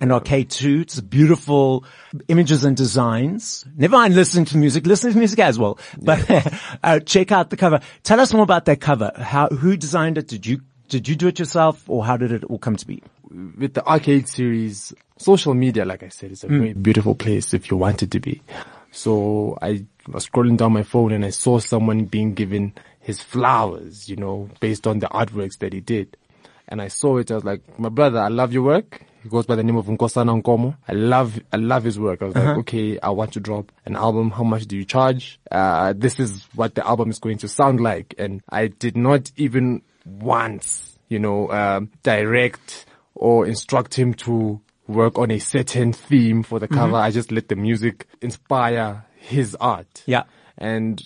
and 0.00 0.12
Arcade 0.12 0.50
2. 0.50 0.82
It's 0.82 1.00
beautiful 1.00 1.84
images 2.28 2.64
and 2.64 2.76
designs. 2.76 3.66
Never 3.76 3.96
mind 3.96 4.14
listening 4.14 4.46
to 4.46 4.56
music, 4.56 4.86
listen 4.86 5.12
to 5.12 5.18
music 5.18 5.40
as 5.40 5.58
well. 5.58 5.78
But 6.00 6.24
uh, 6.82 7.00
check 7.00 7.32
out 7.32 7.50
the 7.50 7.56
cover. 7.56 7.80
Tell 8.04 8.20
us 8.20 8.32
more 8.32 8.44
about 8.44 8.64
that 8.66 8.80
cover. 8.80 9.10
How, 9.16 9.48
who 9.48 9.76
designed 9.76 10.16
it? 10.16 10.28
Did 10.28 10.46
you 10.46 10.60
did 10.88 11.06
you 11.06 11.16
do 11.16 11.28
it 11.28 11.38
yourself 11.38 11.84
or 11.88 12.04
how 12.04 12.16
did 12.16 12.32
it 12.32 12.44
all 12.44 12.58
come 12.58 12.76
to 12.76 12.86
be? 12.86 13.02
With 13.30 13.74
the 13.74 13.86
arcade 13.86 14.28
series, 14.28 14.92
social 15.18 15.54
media, 15.54 15.84
like 15.84 16.02
I 16.02 16.08
said, 16.08 16.32
is 16.32 16.44
a 16.44 16.48
mm. 16.48 16.58
very 16.58 16.72
beautiful 16.72 17.14
place 17.14 17.52
if 17.52 17.70
you 17.70 17.76
want 17.76 18.02
it 18.02 18.10
to 18.12 18.20
be. 18.20 18.42
So 18.90 19.58
I 19.60 19.84
was 20.08 20.28
scrolling 20.28 20.56
down 20.56 20.72
my 20.72 20.82
phone 20.82 21.12
and 21.12 21.24
I 21.24 21.30
saw 21.30 21.58
someone 21.58 22.06
being 22.06 22.34
given 22.34 22.72
his 23.00 23.22
flowers, 23.22 24.08
you 24.08 24.16
know, 24.16 24.48
based 24.60 24.86
on 24.86 24.98
the 24.98 25.06
artworks 25.08 25.58
that 25.58 25.72
he 25.72 25.80
did. 25.80 26.16
And 26.68 26.82
I 26.82 26.88
saw 26.88 27.18
it, 27.18 27.30
I 27.30 27.34
was 27.34 27.44
like, 27.44 27.78
my 27.78 27.88
brother, 27.88 28.18
I 28.18 28.28
love 28.28 28.52
your 28.52 28.62
work. 28.62 29.02
He 29.22 29.28
goes 29.28 29.46
by 29.46 29.56
the 29.56 29.62
name 29.62 29.76
of 29.76 29.86
Nkosana 29.86 30.42
Nkomo. 30.42 30.76
I 30.86 30.92
love, 30.92 31.40
I 31.52 31.56
love 31.56 31.84
his 31.84 31.98
work. 31.98 32.22
I 32.22 32.26
was 32.26 32.36
uh-huh. 32.36 32.48
like, 32.48 32.58
okay, 32.58 32.98
I 33.00 33.10
want 33.10 33.32
to 33.32 33.40
drop 33.40 33.72
an 33.84 33.96
album. 33.96 34.30
How 34.30 34.44
much 34.44 34.66
do 34.66 34.76
you 34.76 34.84
charge? 34.84 35.40
Uh, 35.50 35.92
this 35.96 36.20
is 36.20 36.46
what 36.54 36.74
the 36.74 36.86
album 36.86 37.10
is 37.10 37.18
going 37.18 37.38
to 37.38 37.48
sound 37.48 37.80
like. 37.80 38.14
And 38.18 38.42
I 38.48 38.68
did 38.68 38.96
not 38.96 39.30
even 39.36 39.82
once, 40.04 40.98
you 41.08 41.18
know, 41.18 41.50
um, 41.50 41.90
direct 42.02 42.86
or 43.18 43.46
instruct 43.46 43.94
him 43.94 44.14
to 44.14 44.60
work 44.86 45.18
on 45.18 45.30
a 45.30 45.38
certain 45.38 45.92
theme 45.92 46.42
for 46.42 46.58
the 46.58 46.68
cover. 46.68 46.92
Mm-hmm. 46.92 46.94
I 46.94 47.10
just 47.10 47.30
let 47.30 47.48
the 47.48 47.56
music 47.56 48.06
inspire 48.22 49.04
his 49.16 49.54
art. 49.56 50.02
Yeah. 50.06 50.24
And 50.56 51.02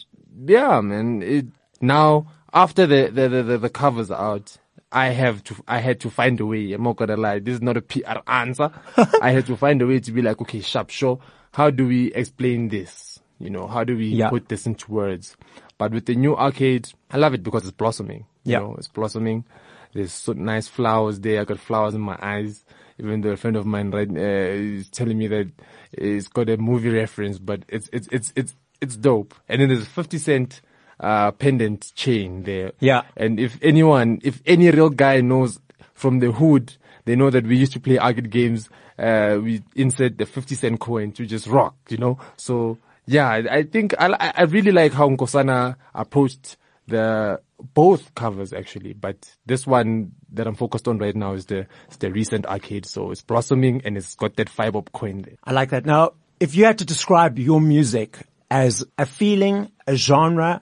yeah, 0.46 0.80
man, 0.80 1.22
it, 1.22 1.46
now 1.80 2.26
after 2.52 2.86
the, 2.86 3.10
the, 3.10 3.28
the, 3.28 3.58
the, 3.58 3.70
covers 3.70 4.10
out, 4.10 4.56
I 4.92 5.08
have 5.08 5.42
to, 5.44 5.56
I 5.66 5.78
had 5.78 6.00
to 6.00 6.10
find 6.10 6.38
a 6.38 6.46
way. 6.46 6.72
I'm 6.72 6.82
not 6.82 6.96
gonna 6.96 7.16
lie. 7.16 7.40
This 7.40 7.54
is 7.54 7.62
not 7.62 7.76
a 7.76 7.82
PR 7.82 8.18
answer. 8.26 8.70
I 9.20 9.30
had 9.30 9.46
to 9.46 9.56
find 9.56 9.80
a 9.82 9.86
way 9.86 10.00
to 10.00 10.12
be 10.12 10.22
like, 10.22 10.40
okay, 10.42 10.60
sharp, 10.60 10.90
sure. 10.90 11.18
How 11.52 11.70
do 11.70 11.86
we 11.88 12.12
explain 12.14 12.68
this? 12.68 13.20
You 13.38 13.50
know, 13.50 13.66
how 13.66 13.84
do 13.84 13.96
we 13.96 14.06
yeah. 14.06 14.30
put 14.30 14.48
this 14.48 14.66
into 14.66 14.90
words? 14.92 15.36
But 15.76 15.92
with 15.92 16.06
the 16.06 16.14
new 16.14 16.36
arcade, 16.36 16.88
I 17.10 17.16
love 17.16 17.34
it 17.34 17.42
because 17.42 17.64
it's 17.64 17.76
blossoming. 17.76 18.26
You 18.44 18.52
yeah. 18.52 18.58
know, 18.60 18.74
it's 18.78 18.88
blossoming. 18.88 19.44
There's 19.92 20.12
so 20.12 20.32
nice 20.32 20.68
flowers 20.68 21.20
there. 21.20 21.40
I 21.40 21.44
got 21.44 21.58
flowers 21.58 21.94
in 21.94 22.00
my 22.00 22.18
eyes. 22.20 22.64
Even 22.98 23.20
though 23.20 23.30
a 23.30 23.36
friend 23.36 23.56
of 23.56 23.66
mine 23.66 23.90
right, 23.90 24.08
uh, 24.08 24.20
is 24.20 24.88
telling 24.90 25.18
me 25.18 25.26
that 25.28 25.50
it's 25.92 26.28
got 26.28 26.48
a 26.48 26.56
movie 26.56 26.90
reference, 26.90 27.38
but 27.38 27.62
it's, 27.68 27.88
it's, 27.92 28.08
it's, 28.12 28.32
it's, 28.36 28.54
it's 28.80 28.96
dope. 28.96 29.34
And 29.48 29.60
then 29.60 29.68
there's 29.68 29.82
a 29.82 29.86
50 29.86 30.18
cent, 30.18 30.60
uh, 31.00 31.32
pendant 31.32 31.92
chain 31.94 32.44
there. 32.44 32.72
Yeah. 32.80 33.02
And 33.16 33.40
if 33.40 33.58
anyone, 33.62 34.20
if 34.22 34.40
any 34.46 34.70
real 34.70 34.90
guy 34.90 35.20
knows 35.20 35.58
from 35.94 36.20
the 36.20 36.32
hood, 36.32 36.76
they 37.04 37.16
know 37.16 37.30
that 37.30 37.46
we 37.46 37.56
used 37.56 37.72
to 37.72 37.80
play 37.80 37.98
arcade 37.98 38.30
games. 38.30 38.68
Uh, 38.98 39.38
we 39.42 39.62
insert 39.74 40.18
the 40.18 40.26
50 40.26 40.54
cent 40.54 40.80
coin 40.80 41.12
to 41.12 41.26
just 41.26 41.46
rock, 41.46 41.74
you 41.88 41.96
know? 41.96 42.18
So 42.36 42.78
yeah, 43.06 43.28
I 43.28 43.64
think 43.64 43.94
I, 43.98 44.32
I 44.36 44.42
really 44.42 44.70
like 44.70 44.92
how 44.92 45.08
Nkosana 45.08 45.76
approached 45.94 46.56
the 46.86 47.40
both 47.74 48.14
covers 48.14 48.52
actually, 48.52 48.92
but 48.92 49.30
this 49.46 49.66
one 49.66 50.12
that 50.32 50.46
I'm 50.46 50.54
focused 50.54 50.88
on 50.88 50.98
right 50.98 51.14
now 51.14 51.34
is 51.34 51.46
the 51.46 51.66
is 51.90 51.96
the 51.98 52.10
recent 52.10 52.46
arcade. 52.46 52.86
So 52.86 53.10
it's 53.10 53.22
blossoming 53.22 53.82
and 53.84 53.96
it's 53.96 54.14
got 54.14 54.36
that 54.36 54.48
five 54.48 54.76
up 54.76 54.92
coin 54.92 55.22
there. 55.22 55.36
I 55.44 55.52
like 55.52 55.70
that. 55.70 55.86
Now, 55.86 56.12
if 56.40 56.54
you 56.54 56.64
had 56.64 56.78
to 56.78 56.84
describe 56.84 57.38
your 57.38 57.60
music 57.60 58.18
as 58.50 58.84
a 58.98 59.06
feeling, 59.06 59.70
a 59.86 59.96
genre, 59.96 60.60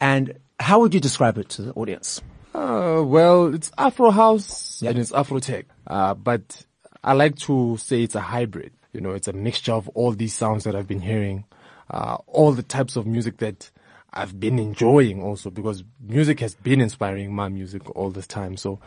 and 0.00 0.34
how 0.58 0.80
would 0.80 0.94
you 0.94 1.00
describe 1.00 1.38
it 1.38 1.48
to 1.50 1.62
the 1.62 1.72
audience? 1.72 2.22
Uh, 2.54 3.02
well, 3.04 3.54
it's 3.54 3.70
Afro 3.76 4.10
house 4.10 4.80
yep. 4.80 4.92
and 4.92 5.00
it's 5.00 5.12
Afro 5.12 5.38
tech. 5.38 5.66
Uh, 5.86 6.14
but 6.14 6.64
I 7.04 7.12
like 7.12 7.36
to 7.40 7.76
say 7.76 8.02
it's 8.02 8.14
a 8.14 8.20
hybrid. 8.20 8.72
You 8.92 9.02
know, 9.02 9.10
it's 9.10 9.28
a 9.28 9.32
mixture 9.34 9.72
of 9.72 9.88
all 9.90 10.12
these 10.12 10.32
sounds 10.32 10.64
that 10.64 10.74
I've 10.74 10.88
been 10.88 11.02
hearing, 11.02 11.44
uh, 11.90 12.16
all 12.26 12.52
the 12.52 12.62
types 12.62 12.96
of 12.96 13.06
music 13.06 13.36
that 13.38 13.70
I've 14.16 14.38
been 14.40 14.58
enjoying 14.58 15.22
also 15.22 15.50
because 15.50 15.84
music 16.00 16.40
has 16.40 16.54
been 16.54 16.80
inspiring 16.80 17.34
my 17.34 17.48
music 17.48 17.94
all 17.94 18.10
this 18.10 18.26
time. 18.26 18.56
So, 18.56 18.80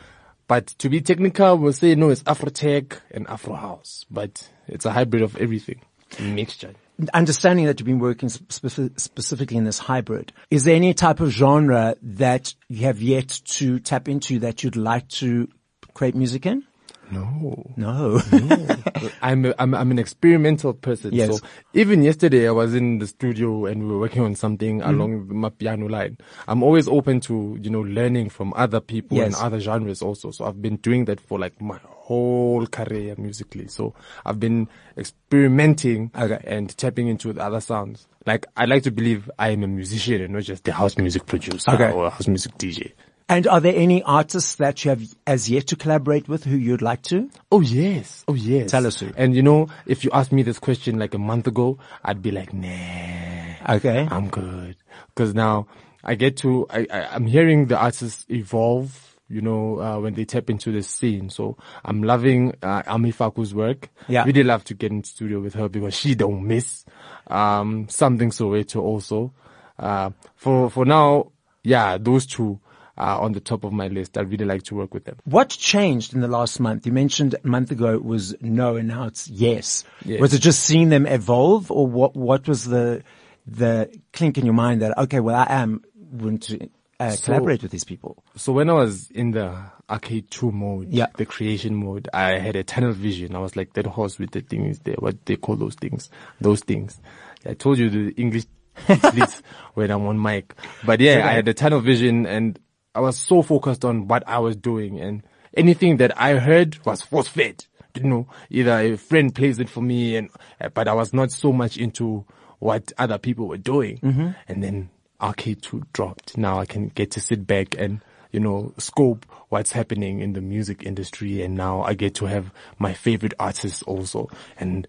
but 0.48 0.68
to 0.80 0.90
be 0.90 1.02
technical, 1.02 1.58
we'll 1.58 1.74
say 1.74 1.94
no, 1.96 2.10
it's 2.10 2.24
Afro 2.26 2.50
tech 2.50 3.02
and 3.12 3.28
Afro 3.28 3.54
house, 3.54 4.06
but 4.10 4.50
it's 4.68 4.86
a 4.86 4.92
hybrid 4.92 5.22
of 5.22 5.38
everything, 5.38 5.82
mixture. 6.20 6.74
Understanding 7.14 7.66
that 7.68 7.80
you've 7.80 7.86
been 7.86 8.00
working 8.00 8.28
specifically 8.28 9.56
in 9.56 9.64
this 9.64 9.80
hybrid, 9.80 10.34
is 10.50 10.64
there 10.66 10.76
any 10.76 10.94
type 10.94 11.20
of 11.20 11.30
genre 11.30 11.96
that 12.02 12.54
you 12.68 12.86
have 12.88 13.02
yet 13.02 13.28
to 13.46 13.80
tap 13.80 14.10
into 14.10 14.40
that 14.40 14.64
you'd 14.64 14.76
like 14.76 15.08
to 15.10 15.48
create 15.94 16.16
music 16.16 16.46
in? 16.46 16.64
No. 17.12 17.74
No. 17.76 18.22
no. 18.32 18.68
I'm, 19.22 19.46
a, 19.46 19.56
I'm, 19.60 19.74
I'm 19.74 19.92
an 19.92 20.00
experimental 20.00 20.74
person. 20.74 21.14
Yes. 21.14 21.40
So 21.40 21.48
even 21.74 22.04
yesterday 22.04 22.48
I 22.48 22.52
was 22.52 22.76
in 22.76 23.00
the 23.00 23.08
studio 23.08 23.66
and 23.66 23.84
we 23.84 23.90
were 23.90 24.00
working 24.00 24.24
on 24.24 24.36
something 24.36 24.82
mm. 24.82 24.88
along 24.88 25.36
my 25.36 25.50
piano 25.50 25.88
line. 25.88 26.18
I'm 26.48 26.64
always 26.64 26.88
open 26.88 27.20
to, 27.22 27.58
you 27.62 27.70
know, 27.70 27.82
learning 27.82 28.30
from 28.30 28.54
other 28.56 28.80
people 28.80 29.18
yes. 29.18 29.28
and 29.28 29.36
other 29.36 29.60
genres 29.60 30.02
also. 30.02 30.32
So 30.32 30.46
I've 30.46 30.62
been 30.62 30.78
doing 30.78 31.06
that 31.06 31.20
for 31.20 31.40
like 31.40 31.60
my 31.62 31.80
whole 31.84 32.66
career 32.68 33.16
musically. 33.18 33.68
So 33.68 33.94
I've 34.26 34.40
been 34.40 34.68
experimenting 34.98 36.12
okay. 36.18 36.40
and 36.46 36.76
tapping 36.78 37.08
into 37.08 37.34
the 37.34 37.44
other 37.44 37.62
sounds. 37.62 38.08
Like 38.26 38.46
I 38.58 38.66
like 38.66 38.84
to 38.84 38.92
believe 38.92 39.30
I 39.40 39.50
am 39.50 39.64
a 39.64 39.68
musician 39.68 40.22
and 40.22 40.34
not 40.34 40.44
just 40.44 40.68
a 40.68 40.74
house 40.74 40.98
music 40.98 41.26
producer 41.26 41.72
okay. 41.72 41.92
or 41.92 42.10
house 42.10 42.28
music 42.28 42.58
DJ. 42.58 42.94
And 43.30 43.46
are 43.46 43.60
there 43.60 43.76
any 43.76 44.02
artists 44.02 44.56
that 44.56 44.84
you 44.84 44.90
have 44.90 45.04
as 45.28 45.52
yet 45.52 45.68
to 45.68 45.76
collaborate 45.76 46.28
with 46.28 46.46
who 46.46 46.58
you'd 46.58 46.82
like 46.82 47.04
to? 47.04 47.30
Oh 47.52 47.62
yes. 47.62 48.26
Oh 48.28 48.34
yes. 48.34 48.72
Tell 48.72 48.88
us 48.88 49.00
who. 49.00 49.12
And 49.16 49.36
you 49.36 49.44
know, 49.44 49.68
if 49.86 50.04
you 50.04 50.10
asked 50.12 50.32
me 50.32 50.42
this 50.42 50.58
question 50.58 50.98
like 50.98 51.14
a 51.14 51.20
month 51.20 51.46
ago, 51.46 51.78
I'd 52.04 52.24
be 52.24 52.32
like, 52.32 52.54
nah. 52.54 53.76
Okay. 53.76 54.08
I'm 54.10 54.30
good. 54.30 54.78
Cause 55.16 55.36
now 55.36 55.68
I 56.04 56.16
get 56.16 56.38
to, 56.38 56.66
I, 56.72 56.88
I 56.92 57.16
am 57.16 57.28
hearing 57.28 57.68
the 57.68 57.78
artists 57.78 58.26
evolve 58.30 59.06
you 59.32 59.42
know, 59.42 59.80
uh, 59.80 60.00
when 60.00 60.16
they 60.16 60.26
tap 60.26 60.50
into 60.50 60.72
the 60.72 60.82
scene. 60.82 61.30
So 61.30 61.56
I'm 61.86 62.02
loving, 62.02 62.56
uh, 62.64 62.82
Ami 62.88 63.12
Faku's 63.14 63.54
work. 63.54 63.90
Yeah. 64.08 64.24
Really 64.24 64.44
love 64.44 64.64
to 64.64 64.74
get 64.74 64.92
in 64.92 65.04
studio 65.04 65.40
with 65.40 65.54
her 65.54 65.70
because 65.70 65.94
she 65.94 66.16
don't 66.16 66.48
miss, 66.48 66.84
um, 67.28 67.88
something 67.90 68.32
Soweto 68.32 68.82
also. 68.82 69.32
Uh, 69.78 70.10
for, 70.36 70.72
for 70.72 70.84
now, 70.84 71.32
yeah, 71.64 72.00
those 72.00 72.26
two 72.26 72.60
are 73.00 73.20
on 73.20 73.32
the 73.32 73.40
top 73.40 73.64
of 73.64 73.72
my 73.72 73.88
list. 73.88 74.18
I 74.18 74.22
really 74.22 74.46
like 74.46 74.64
to 74.64 74.76
work 74.76 74.94
with 74.94 75.06
them. 75.06 75.18
What 75.24 75.50
changed 75.50 76.14
in 76.14 76.22
the 76.22 76.28
last 76.28 76.60
month? 76.60 76.86
You 76.86 76.92
mentioned 76.92 77.36
a 77.44 77.48
month 77.48 77.72
ago 77.72 77.94
it 77.94 78.04
was 78.04 78.36
no 78.42 78.76
and 78.76 78.88
now 78.88 79.06
it's 79.06 79.28
yes. 79.28 79.84
yes. 80.04 80.20
Was 80.20 80.34
it 80.34 80.40
just 80.40 80.62
seeing 80.62 80.90
them 80.90 81.06
evolve 81.06 81.72
or 81.72 81.88
what, 81.88 82.16
what 82.16 82.48
was 82.48 82.66
the, 82.66 83.04
the 83.48 83.90
clink 84.14 84.38
in 84.38 84.46
your 84.46 84.54
mind 84.54 84.82
that, 84.82 84.98
okay, 84.98 85.20
well, 85.20 85.36
I 85.36 85.48
am 85.50 85.84
going 86.18 86.40
to 86.40 86.70
uh, 87.00 87.12
so, 87.12 87.26
collaborate 87.26 87.64
with 87.64 87.72
these 87.72 87.86
people? 87.86 88.24
So 88.36 88.52
when 88.52 88.70
I 88.70 88.74
was 88.74 89.10
in 89.12 89.32
the 89.32 89.58
arcade 89.90 90.30
2 90.30 90.52
mode, 90.52 90.90
yeah. 90.90 91.08
the 91.16 91.26
creation 91.26 91.76
mode, 91.76 92.10
I 92.14 92.38
had 92.40 92.56
a 92.56 92.64
tunnel 92.64 92.92
vision. 92.92 93.36
I 93.36 93.40
was 93.40 93.56
like 93.56 93.74
that 93.74 93.88
horse 93.88 94.20
with 94.20 94.32
the 94.32 94.42
things 94.42 94.80
there, 94.80 94.96
what 95.00 95.26
they 95.26 95.38
call 95.38 95.56
those 95.56 95.76
things, 95.76 96.10
those 96.42 96.60
things. 96.62 97.00
I 97.46 97.54
told 97.54 97.78
you 97.78 97.90
the 97.90 98.10
English 98.22 98.46
when 99.74 99.92
I'm 99.92 100.06
on 100.06 100.22
mic. 100.22 100.56
But 100.86 101.00
yeah, 101.00 101.28
I 101.28 101.32
had 101.32 101.48
a 101.48 101.54
tunnel 101.54 101.82
vision 101.82 102.26
and 102.26 102.60
I 102.96 103.00
was 103.00 103.18
so 103.18 103.42
focused 103.42 103.86
on 103.86 104.08
what 104.08 104.28
I 104.28 104.40
was 104.40 104.56
doing 104.56 105.00
and 105.00 105.24
anything 105.56 105.98
that 105.98 106.20
I 106.20 106.36
heard 106.36 106.84
was 106.86 107.02
force 107.02 107.28
fed. 107.28 107.66
You 107.96 108.04
know, 108.04 108.28
either 108.50 108.80
a 108.80 108.98
friend 108.98 109.34
plays 109.34 109.60
it 109.60 109.70
for 109.70 109.82
me 109.82 110.16
and, 110.16 110.30
uh, 110.62 110.70
but 110.70 110.88
I 110.88 110.94
was 110.94 111.12
not 111.12 111.32
so 111.32 111.52
much 111.52 111.76
into 111.76 112.24
what 112.60 112.94
other 112.98 113.18
people 113.18 113.48
were 113.48 113.58
doing. 113.58 113.98
Mm-hmm. 114.00 114.30
And 114.48 114.64
then 114.64 114.90
Arcade 115.20 115.64
2 115.64 115.84
dropped. 115.92 116.38
Now 116.38 116.60
I 116.60 116.66
can 116.66 116.90
get 116.90 117.12
to 117.12 117.22
sit 117.22 117.48
back 117.48 117.76
and 117.78 118.02
you 118.32 118.40
know, 118.40 118.74
scope 118.78 119.26
what's 119.50 119.72
happening 119.72 120.20
in 120.20 120.34
the 120.34 120.42
music 120.42 120.84
industry. 120.84 121.42
And 121.42 121.56
now 121.56 121.82
I 121.82 121.94
get 121.94 122.16
to 122.16 122.26
have 122.26 122.52
my 122.78 122.94
favorite 122.94 123.34
artists 123.40 123.82
also 123.84 124.30
and 124.58 124.88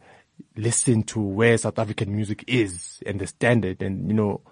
listen 0.56 1.02
to 1.04 1.20
where 1.20 1.56
South 1.56 1.78
African 1.78 2.14
music 2.14 2.44
is 2.46 3.00
and 3.06 3.18
the 3.18 3.26
standard. 3.26 3.82
And, 3.82 4.08
you 4.08 4.14
know, 4.14 4.42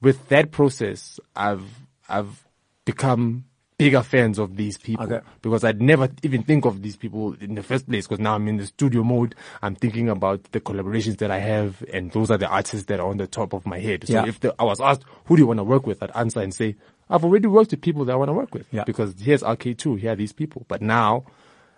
with 0.00 0.28
that 0.28 0.50
process, 0.50 1.18
I've, 1.34 1.64
I've 2.08 2.44
become 2.90 3.44
bigger 3.78 4.02
fans 4.02 4.38
of 4.38 4.56
these 4.56 4.76
people 4.76 5.06
Okay. 5.06 5.20
because 5.40 5.64
I'd 5.64 5.80
never 5.80 6.10
even 6.22 6.42
think 6.42 6.66
of 6.66 6.82
these 6.82 6.96
people 6.96 7.34
in 7.40 7.54
the 7.54 7.62
first 7.62 7.88
place 7.88 8.06
because 8.06 8.20
now 8.20 8.34
I'm 8.34 8.46
in 8.46 8.58
the 8.58 8.66
studio 8.66 9.02
mode. 9.02 9.34
I'm 9.62 9.74
thinking 9.74 10.10
about 10.10 10.42
the 10.52 10.60
collaborations 10.60 11.16
that 11.18 11.30
I 11.30 11.38
have 11.38 11.82
and 11.92 12.12
those 12.12 12.30
are 12.30 12.36
the 12.36 12.46
artists 12.46 12.86
that 12.88 13.00
are 13.00 13.06
on 13.08 13.16
the 13.16 13.26
top 13.26 13.54
of 13.54 13.64
my 13.64 13.78
head. 13.78 14.06
So 14.06 14.12
Yeah. 14.12 14.26
if 14.26 14.40
the, 14.40 14.54
I 14.58 14.64
was 14.64 14.80
asked, 14.82 15.04
who 15.24 15.36
do 15.36 15.40
you 15.42 15.46
want 15.46 15.58
to 15.60 15.64
work 15.64 15.86
with? 15.86 16.02
I'd 16.02 16.10
answer 16.14 16.40
and 16.40 16.54
say, 16.54 16.76
I've 17.08 17.24
already 17.24 17.48
worked 17.48 17.70
with 17.70 17.80
people 17.80 18.04
that 18.04 18.12
I 18.12 18.16
want 18.16 18.28
to 18.28 18.34
work 18.34 18.52
with 18.52 18.66
Yeah. 18.70 18.84
because 18.84 19.14
here's 19.18 19.42
Arcade 19.42 19.78
2, 19.78 19.94
here 19.94 20.12
are 20.12 20.16
these 20.16 20.34
people. 20.34 20.66
But 20.68 20.82
now, 20.82 21.24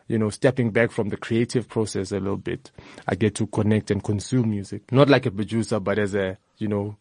you 0.08 0.18
know, 0.18 0.30
stepping 0.30 0.70
back 0.72 0.90
from 0.90 1.10
the 1.10 1.16
creative 1.16 1.68
process 1.68 2.10
a 2.10 2.18
little 2.18 2.36
bit, 2.36 2.72
I 3.06 3.14
get 3.14 3.36
to 3.36 3.46
connect 3.46 3.92
and 3.92 4.02
consume 4.02 4.50
music, 4.50 4.90
not 4.90 5.08
like 5.08 5.24
a 5.26 5.30
producer, 5.30 5.78
but 5.78 6.00
as 6.00 6.16
a, 6.16 6.36
you 6.58 6.66
know, 6.66 6.96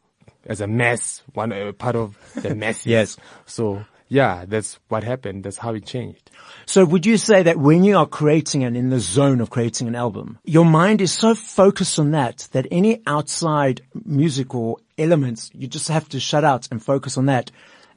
as 0.46 0.62
a 0.62 0.68
mess, 0.68 1.24
one 1.34 1.52
uh, 1.52 1.72
part 1.72 1.96
of 1.96 2.18
the 2.44 2.54
mess. 2.64 2.86
Yes. 2.86 3.18
So 3.48 3.84
yeah, 4.12 4.44
that's 4.46 4.78
what 4.90 5.06
happened. 5.06 5.46
That's 5.46 5.58
how 5.58 5.74
it 5.74 5.86
changed. 5.86 6.30
So 6.66 6.84
would 6.84 7.06
you 7.06 7.16
say 7.16 7.44
that 7.44 7.56
when 7.56 7.86
you 7.86 7.98
are 7.98 8.06
creating 8.06 8.66
and 8.66 8.76
in 8.76 8.90
the 8.90 9.00
zone 9.00 9.40
of 9.40 9.50
creating 9.50 9.88
an 9.88 9.96
album, 9.96 10.38
your 10.44 10.66
mind 10.66 11.00
is 11.00 11.14
so 11.14 11.34
focused 11.34 11.98
on 11.98 12.12
that 12.12 12.50
that 12.52 12.68
any 12.72 13.02
outside 13.08 13.82
musical 14.04 14.82
elements, 14.98 15.50
you 15.54 15.66
just 15.66 15.88
have 15.88 16.10
to 16.10 16.20
shut 16.20 16.44
out 16.44 16.68
and 16.72 16.84
focus 16.84 17.18
on 17.18 17.28
that. 17.28 17.52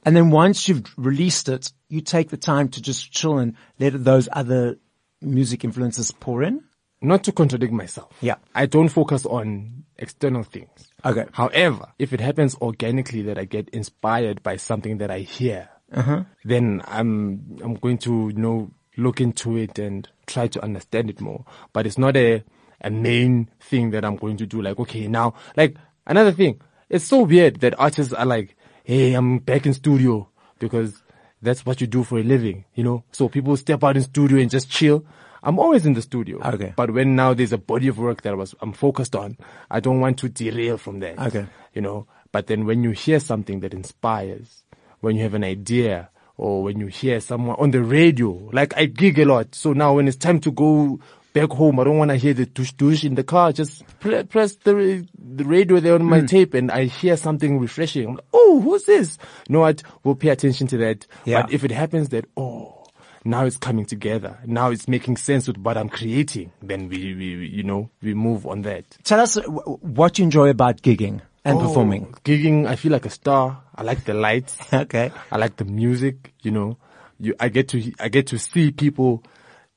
And 0.04 0.14
then 0.14 0.30
once 0.30 0.68
you've 0.68 0.85
released 0.97 1.49
it, 1.49 1.73
you 1.88 2.00
take 2.00 2.30
the 2.30 2.37
time 2.37 2.68
to 2.68 2.80
just 2.80 3.11
chill 3.11 3.38
and 3.38 3.56
let 3.80 4.04
those 4.04 4.28
other 4.30 4.76
music 5.21 5.64
influences 5.64 6.12
pour 6.12 6.44
in? 6.44 6.62
Not 7.02 7.25
to 7.25 7.33
contradict 7.33 7.73
myself. 7.73 8.12
Yeah. 8.21 8.37
I 8.54 8.66
don't 8.66 8.88
focus 8.88 9.26
on 9.26 9.83
external 9.99 10.44
things. 10.44 10.92
Okay. 11.04 11.25
However, 11.33 11.87
if 11.99 12.12
it 12.12 12.21
happens 12.21 12.54
organically 12.62 13.23
that 13.23 13.37
I 13.37 13.47
get 13.47 13.68
inspired 13.71 14.44
by 14.44 14.56
something 14.56 14.99
that 14.99 15.11
I 15.11 15.18
hear, 15.18 15.68
Uh-huh. 15.95 16.25
then 16.45 16.83
I'm 16.87 17.59
I'm 17.63 17.75
going 17.75 17.99
to 17.99 18.29
you 18.29 18.41
know 18.41 18.71
look 18.97 19.21
into 19.21 19.57
it 19.57 19.79
and 19.79 20.09
try 20.27 20.49
to 20.49 20.63
understand 20.63 21.11
it 21.11 21.21
more. 21.21 21.45
But 21.73 21.87
it's 21.87 21.99
not 21.99 22.17
a 22.17 22.43
a 22.81 22.91
main 22.91 23.49
thing 23.61 23.91
that 23.91 24.05
I'm 24.05 24.17
going 24.17 24.37
to 24.39 24.47
do. 24.47 24.61
Like 24.61 24.79
okay, 24.79 25.09
now 25.09 25.35
like 25.57 25.77
another 26.07 26.33
thing. 26.33 26.61
It's 26.91 27.05
so 27.05 27.23
weird 27.23 27.61
that 27.61 27.79
artists 27.81 28.13
are 28.13 28.27
like, 28.27 28.57
hey, 28.85 29.15
I'm 29.15 29.39
back 29.39 29.67
in 29.67 29.73
studio 29.73 30.29
because 30.59 31.03
that's 31.43 31.65
what 31.67 31.81
you 31.81 31.87
do 31.87 32.05
for 32.05 32.19
a 32.19 32.23
living, 32.23 32.65
you 32.75 32.85
know. 32.85 33.05
So 33.13 33.29
people 33.29 33.57
step 33.57 33.83
out 33.83 33.97
in 33.97 34.03
studio 34.03 34.39
and 34.39 34.51
just 34.51 34.71
chill. 34.71 35.05
I'm 35.43 35.59
always 35.59 35.85
in 35.85 35.93
the 35.93 36.03
studio. 36.03 36.41
Okay. 36.43 36.73
But 36.75 36.91
when 36.93 37.17
now 37.17 37.35
there's 37.35 37.53
a 37.53 37.59
body 37.59 37.89
of 37.89 37.99
work 37.99 38.23
that 38.23 38.33
I 38.33 38.37
was 38.37 38.55
I'm 38.61 38.73
focused 38.73 39.15
on, 39.15 39.37
I 39.71 39.81
don't 39.81 40.01
want 40.01 40.19
to 40.21 40.29
derail 40.29 40.79
from 40.79 41.01
that. 41.01 41.19
Okay. 41.19 41.47
You 41.73 41.83
know. 41.83 42.07
But 42.33 42.49
then 42.49 42.65
when 42.67 42.83
you 42.83 42.91
hear 42.91 43.21
something 43.21 43.61
that 43.61 43.73
inspires, 43.75 44.65
when 45.04 45.16
you 45.16 45.23
have 45.23 45.34
an 45.34 45.44
idea, 45.44 46.08
or 46.37 46.62
when 46.64 46.80
you 46.80 46.87
hear 46.87 47.20
someone 47.20 47.56
on 47.58 47.70
the 47.70 47.82
radio, 47.82 48.30
like 48.52 48.76
I 48.76 48.87
gig 48.87 49.18
a 49.18 49.25
lot. 49.25 49.54
So 49.54 49.73
now 49.73 49.94
when 49.94 50.08
it's 50.08 50.16
time 50.16 50.40
to 50.40 50.50
go 50.50 50.99
back 51.32 51.50
home, 51.50 51.78
I 51.78 51.84
don't 51.84 51.99
want 51.99 52.11
to 52.11 52.16
hear 52.16 52.34
the 52.34 52.46
tush 52.46 52.73
tush 52.73 53.04
in 53.04 53.14
the 53.14 53.23
car. 53.25 53.52
Just 53.52 53.84
pre- 54.00 54.25
press 54.25 54.54
the 54.56 55.06
the 55.16 55.44
radio 55.44 55.78
there 55.80 55.94
on 55.94 56.04
my 56.04 56.20
Hmm. 56.20 56.26
tape, 56.26 56.54
and 56.54 56.70
I 56.70 56.84
hear 56.84 57.16
something 57.16 57.58
refreshing. 57.61 58.06
I'm 58.08 58.14
like, 58.16 58.25
oh, 58.32 58.61
who's 58.61 58.84
this? 58.84 59.18
You 59.49 59.52
know 59.54 59.61
what? 59.61 59.82
We'll 60.02 60.16
pay 60.16 60.30
attention 60.30 60.66
to 60.68 60.76
that. 60.78 61.06
Yeah. 61.25 61.42
But 61.42 61.52
if 61.52 61.64
it 61.64 61.70
happens 61.70 62.08
that 62.11 62.25
oh 62.37 62.80
now 63.26 63.46
it's 63.46 63.56
coming 63.56 63.87
together. 63.87 64.38
Now 64.44 64.70
it's 64.70 64.87
making 64.87 65.16
sense 65.16 65.46
with 65.49 65.56
what 65.56 65.78
I'm 65.78 65.88
creating. 65.88 66.52
Then 66.62 66.88
we, 66.90 67.14
we, 67.14 67.46
you 67.46 67.62
know, 67.62 67.88
we 68.02 68.12
move 68.12 68.46
on 68.46 68.61
that. 68.62 68.84
Tell 69.02 69.18
us 69.18 69.37
what 69.46 70.18
you 70.18 70.25
enjoy 70.25 70.50
about 70.50 70.82
gigging 70.82 71.23
and 71.45 71.59
oh, 71.59 71.63
performing. 71.67 72.07
Oh, 72.15 72.19
gigging, 72.25 72.67
I 72.67 72.77
feel 72.77 72.93
like 72.93 73.07
a 73.07 73.11
star. 73.11 73.63
I 73.75 73.83
like 73.83 74.05
the 74.05 74.15
lights. 74.15 74.57
Okay. 74.73 75.11
I 75.31 75.37
like 75.37 75.57
the 75.57 75.65
music. 75.65 76.33
You 76.43 76.51
know, 76.53 76.79
you, 77.19 77.35
I 77.39 77.49
get 77.49 77.69
to, 77.69 77.93
I 78.01 78.09
get 78.09 78.27
to 78.29 78.39
see 78.39 78.71
people 78.71 79.23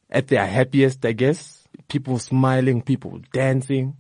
at 0.10 0.28
their 0.28 0.46
happiest, 0.46 1.06
I 1.06 1.12
guess. 1.12 1.68
People 1.90 2.20
smiling, 2.20 2.82
people 2.82 3.22
dancing, 3.34 3.96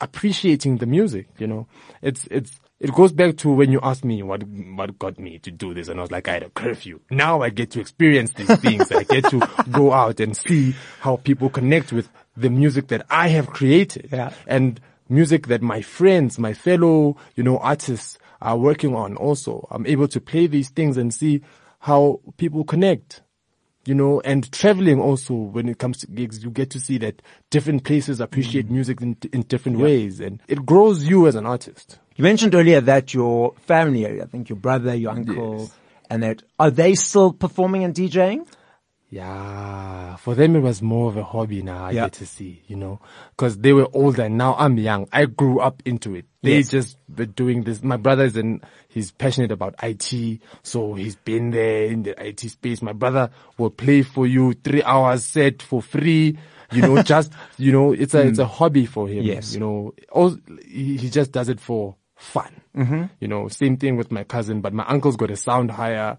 appreciating 0.00 0.78
the 0.78 0.86
music. 0.86 1.28
You 1.38 1.46
know, 1.46 1.66
it's, 2.00 2.26
it's, 2.30 2.58
it 2.80 2.92
goes 2.92 3.12
back 3.12 3.36
to 3.38 3.50
when 3.50 3.70
you 3.70 3.78
asked 3.80 4.04
me 4.04 4.22
what 4.24 4.42
what 4.42 4.98
got 4.98 5.16
me 5.16 5.38
to 5.40 5.52
do 5.52 5.72
this, 5.72 5.86
and 5.86 6.00
I 6.00 6.02
was 6.02 6.10
like, 6.10 6.26
I 6.26 6.32
had 6.32 6.42
a 6.42 6.50
curfew. 6.50 6.98
Now 7.10 7.40
I 7.40 7.50
get 7.50 7.70
to 7.72 7.80
experience 7.80 8.32
these 8.32 8.52
things. 8.60 8.90
I 8.90 9.04
get 9.04 9.24
to 9.30 9.48
go 9.70 9.92
out 9.92 10.18
and 10.18 10.36
see 10.36 10.74
how 10.98 11.16
people 11.16 11.48
connect 11.48 11.92
with 11.92 12.08
the 12.36 12.50
music 12.50 12.88
that 12.88 13.06
I 13.08 13.28
have 13.28 13.46
created, 13.48 14.08
Yeah. 14.12 14.32
and 14.48 14.80
music 15.12 15.46
that 15.48 15.62
my 15.62 15.82
friends, 15.82 16.38
my 16.38 16.52
fellow, 16.52 17.16
you 17.36 17.42
know, 17.42 17.58
artists 17.58 18.18
are 18.40 18.56
working 18.56 18.94
on. 18.94 19.16
Also, 19.16 19.68
I'm 19.70 19.86
able 19.86 20.08
to 20.08 20.20
play 20.20 20.46
these 20.46 20.70
things 20.70 20.96
and 20.96 21.12
see 21.12 21.42
how 21.78 22.20
people 22.36 22.64
connect 22.64 23.22
you 23.84 23.94
know, 23.94 24.20
and 24.24 24.50
traveling 24.52 25.00
also 25.00 25.34
when 25.34 25.68
it 25.68 25.78
comes 25.78 25.98
to 25.98 26.06
gigs, 26.06 26.42
you 26.42 26.50
get 26.50 26.70
to 26.70 26.80
see 26.80 26.98
that 26.98 27.20
different 27.50 27.84
places 27.84 28.20
appreciate 28.20 28.68
mm. 28.68 28.72
music 28.72 29.00
in, 29.00 29.16
in 29.32 29.42
different 29.42 29.78
ways 29.78 30.20
and 30.20 30.40
it 30.48 30.64
grows 30.64 31.04
you 31.04 31.26
as 31.26 31.34
an 31.34 31.46
artist. 31.46 31.98
You 32.14 32.22
mentioned 32.22 32.54
earlier 32.54 32.80
that 32.80 33.12
your 33.14 33.54
family, 33.56 34.20
I 34.20 34.26
think 34.26 34.48
your 34.48 34.58
brother, 34.58 34.94
your 34.94 35.10
uncle, 35.12 35.60
Yes. 35.62 35.74
and 36.10 36.22
that, 36.22 36.42
are 36.58 36.70
they 36.70 36.94
still 36.94 37.32
performing 37.32 37.84
and 37.84 37.94
DJing? 37.94 38.46
Yeah, 39.12 40.16
for 40.16 40.34
them 40.34 40.56
it 40.56 40.60
was 40.60 40.80
more 40.80 41.08
of 41.10 41.18
a 41.18 41.22
hobby 41.22 41.62
now. 41.62 41.84
I 41.84 41.90
Yeah. 41.90 42.04
get 42.04 42.14
to 42.14 42.26
see, 42.26 42.62
you 42.66 42.76
know, 42.76 42.98
because 43.36 43.58
they 43.58 43.74
were 43.74 43.86
older. 43.92 44.22
and 44.22 44.38
Now 44.38 44.54
I'm 44.58 44.78
young. 44.78 45.06
I 45.12 45.26
grew 45.26 45.60
up 45.60 45.82
into 45.84 46.14
it. 46.14 46.24
They 46.42 46.56
Yes. 46.58 46.68
just 46.70 46.96
were 47.14 47.26
doing 47.26 47.64
this. 47.64 47.82
My 47.82 47.98
brother 47.98 48.24
is 48.24 48.36
in. 48.38 48.62
He's 48.88 49.10
passionate 49.12 49.52
about 49.52 49.74
IT, 49.82 50.40
so 50.62 50.94
he's 50.94 51.14
been 51.16 51.50
there 51.50 51.84
in 51.86 52.04
the 52.04 52.14
IT 52.26 52.48
space. 52.48 52.80
My 52.80 52.94
brother 52.94 53.28
will 53.58 53.70
play 53.70 54.00
for 54.02 54.26
you 54.26 54.54
three 54.54 54.82
hours 54.82 55.24
set 55.24 55.60
for 55.60 55.82
free. 55.82 56.38
You 56.72 56.80
know, 56.80 57.02
just 57.14 57.32
you 57.58 57.70
know, 57.70 57.92
it's 57.92 58.14
a 58.14 58.22
it's 58.26 58.38
a 58.38 58.46
hobby 58.46 58.86
for 58.86 59.08
him. 59.08 59.24
Yes. 59.24 59.52
you 59.52 59.60
know, 59.60 59.92
all, 60.10 60.36
he, 60.66 60.96
he 60.96 61.10
just 61.10 61.32
does 61.32 61.50
it 61.50 61.60
for 61.60 61.96
fun. 62.16 62.52
Mm-hmm. 62.74 63.04
You 63.20 63.28
know, 63.28 63.48
same 63.48 63.76
thing 63.76 63.96
with 63.98 64.10
my 64.10 64.24
cousin, 64.24 64.62
but 64.62 64.72
my 64.72 64.84
uncle's 64.86 65.16
got 65.16 65.30
a 65.30 65.36
sound 65.36 65.70
hire 65.70 66.16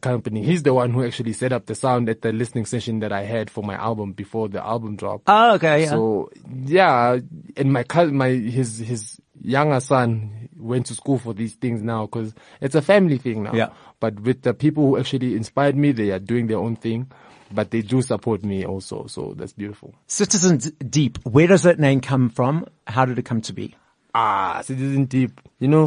company. 0.00 0.42
He's 0.42 0.62
the 0.62 0.74
one 0.74 0.90
who 0.90 1.04
actually 1.04 1.32
set 1.32 1.52
up 1.52 1.66
the 1.66 1.74
sound 1.74 2.08
at 2.08 2.22
the 2.22 2.32
listening 2.32 2.66
session 2.66 3.00
that 3.00 3.12
I 3.12 3.22
had 3.22 3.50
for 3.50 3.62
my 3.62 3.74
album 3.74 4.12
before 4.12 4.48
the 4.48 4.64
album 4.64 4.96
dropped. 4.96 5.24
Oh, 5.26 5.54
okay. 5.54 5.82
Yeah. 5.82 5.90
So 5.90 6.30
yeah, 6.64 7.18
and 7.56 7.72
my 7.72 7.84
cousin, 7.84 8.16
my 8.16 8.30
his 8.30 8.78
his 8.78 9.20
younger 9.40 9.80
son 9.80 10.48
went 10.56 10.86
to 10.86 10.94
school 10.94 11.18
for 11.18 11.32
these 11.32 11.54
things 11.54 11.82
now 11.82 12.06
because 12.06 12.34
it's 12.60 12.74
a 12.74 12.82
family 12.82 13.18
thing 13.18 13.44
now. 13.44 13.54
Yeah. 13.54 13.70
But 14.00 14.20
with 14.20 14.42
the 14.42 14.54
people 14.54 14.84
who 14.86 14.98
actually 14.98 15.34
inspired 15.34 15.76
me, 15.76 15.92
they 15.92 16.10
are 16.10 16.18
doing 16.18 16.48
their 16.48 16.58
own 16.58 16.76
thing, 16.76 17.10
but 17.52 17.70
they 17.70 17.82
do 17.82 18.02
support 18.02 18.44
me 18.44 18.64
also. 18.64 19.06
So 19.06 19.34
that's 19.36 19.52
beautiful. 19.52 19.94
Citizen 20.06 20.58
Deep, 20.88 21.18
where 21.24 21.46
does 21.46 21.62
that 21.62 21.78
name 21.78 22.00
come 22.00 22.30
from? 22.30 22.66
How 22.86 23.04
did 23.04 23.18
it 23.18 23.24
come 23.24 23.40
to 23.42 23.52
be? 23.52 23.74
Ah, 24.14 24.60
Citizen 24.64 25.04
Deep. 25.04 25.40
You 25.60 25.68
know, 25.68 25.86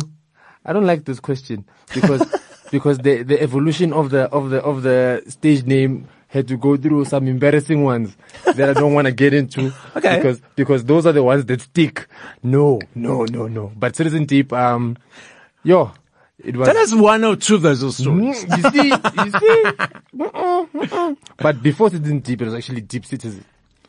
I 0.65 0.73
don't 0.73 0.85
like 0.85 1.05
this 1.05 1.19
question 1.19 1.65
because 1.93 2.25
because 2.71 2.97
the 2.99 3.23
the 3.23 3.41
evolution 3.41 3.93
of 3.93 4.09
the 4.09 4.23
of 4.31 4.49
the 4.49 4.59
of 4.63 4.81
the 4.83 5.23
stage 5.27 5.63
name 5.65 6.07
had 6.27 6.47
to 6.47 6.55
go 6.57 6.77
through 6.77 7.03
some 7.05 7.27
embarrassing 7.27 7.83
ones 7.83 8.15
that 8.55 8.69
I 8.69 8.73
don't 8.73 8.93
want 8.93 9.05
to 9.07 9.11
get 9.11 9.33
into. 9.33 9.73
Okay. 9.95 10.15
Because 10.15 10.41
because 10.55 10.85
those 10.85 11.05
are 11.05 11.11
the 11.11 11.21
ones 11.23 11.45
that 11.45 11.61
stick. 11.61 12.07
No, 12.41 12.79
no, 12.95 13.25
no, 13.25 13.47
no. 13.47 13.71
But 13.77 13.95
Citizen 13.97 14.25
Deep, 14.25 14.53
um, 14.53 14.95
yo, 15.63 15.91
it 16.39 16.55
was. 16.55 16.69
Tell 16.69 16.77
us 16.77 16.93
one 16.95 17.23
or 17.25 17.35
two 17.35 17.55
of 17.55 17.61
those 17.63 17.83
Mm, 17.83 17.91
stories. 17.91 18.43
you 18.57 18.63
see, 18.71 18.87
you 18.89 19.31
see. 19.31 19.71
Mm-mm, 20.15 20.69
mm-mm. 20.71 21.17
But 21.37 21.61
before 21.61 21.89
Citizen 21.89 22.19
Deep, 22.19 22.41
it 22.41 22.45
was 22.45 22.53
actually 22.53 22.81
Deep 22.81 23.05
Citizen. 23.05 23.43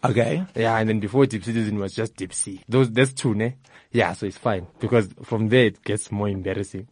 Okay. 0.05 0.45
Yeah, 0.57 0.77
and 0.79 0.89
then 0.89 0.99
before 0.99 1.25
Deep 1.27 1.45
Citizen 1.45 1.79
was 1.79 1.95
just 1.95 2.17
Deep 2.17 2.35
Sea. 2.35 2.61
Those, 2.69 2.91
that's 2.91 3.13
two, 3.13 3.35
ne? 3.37 3.55
Yeah, 3.93 4.13
so 4.15 4.27
it's 4.27 4.37
fine 4.39 4.67
because 4.81 5.09
from 5.23 5.49
there 5.49 5.67
it 5.67 5.85
gets 5.85 6.11
more 6.11 6.29
embarrassing. 6.29 6.89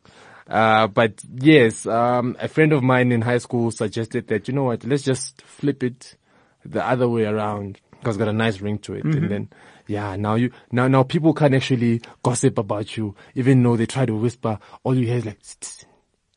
Uh, 0.51 0.89
but 0.89 1.23
yes, 1.35 1.87
um, 1.87 2.37
a 2.41 2.49
friend 2.49 2.73
of 2.73 2.83
mine 2.83 3.13
in 3.13 3.23
high 3.23 3.39
school 3.39 3.71
suggested 3.71 4.27
that, 4.29 4.49
you 4.49 4.55
know 4.55 4.65
what, 4.65 4.85
let's 4.85 5.05
just 5.05 5.41
flip 5.43 5.83
it 5.83 6.17
the 6.65 6.85
other 6.85 7.09
way 7.09 7.25
around 7.25 7.81
because 7.93 8.17
it's 8.17 8.19
got 8.19 8.29
a 8.29 8.33
nice 8.33 8.61
ring 8.61 8.79
to 8.79 8.95
it. 8.95 9.05
And 9.05 9.31
then, 9.31 9.49
yeah, 9.87 10.17
now 10.17 10.35
you, 10.35 10.51
now, 10.73 10.89
now 10.89 11.05
people 11.05 11.33
can 11.35 11.55
actually 11.55 12.03
gossip 12.23 12.59
about 12.59 12.97
you, 12.97 13.15
even 13.35 13.63
though 13.63 13.77
they 13.77 13.87
try 13.87 14.05
to 14.07 14.15
whisper, 14.17 14.59
all 14.83 14.95
you 14.95 15.07
hear 15.07 15.19
is 15.19 15.27
like, 15.27 15.39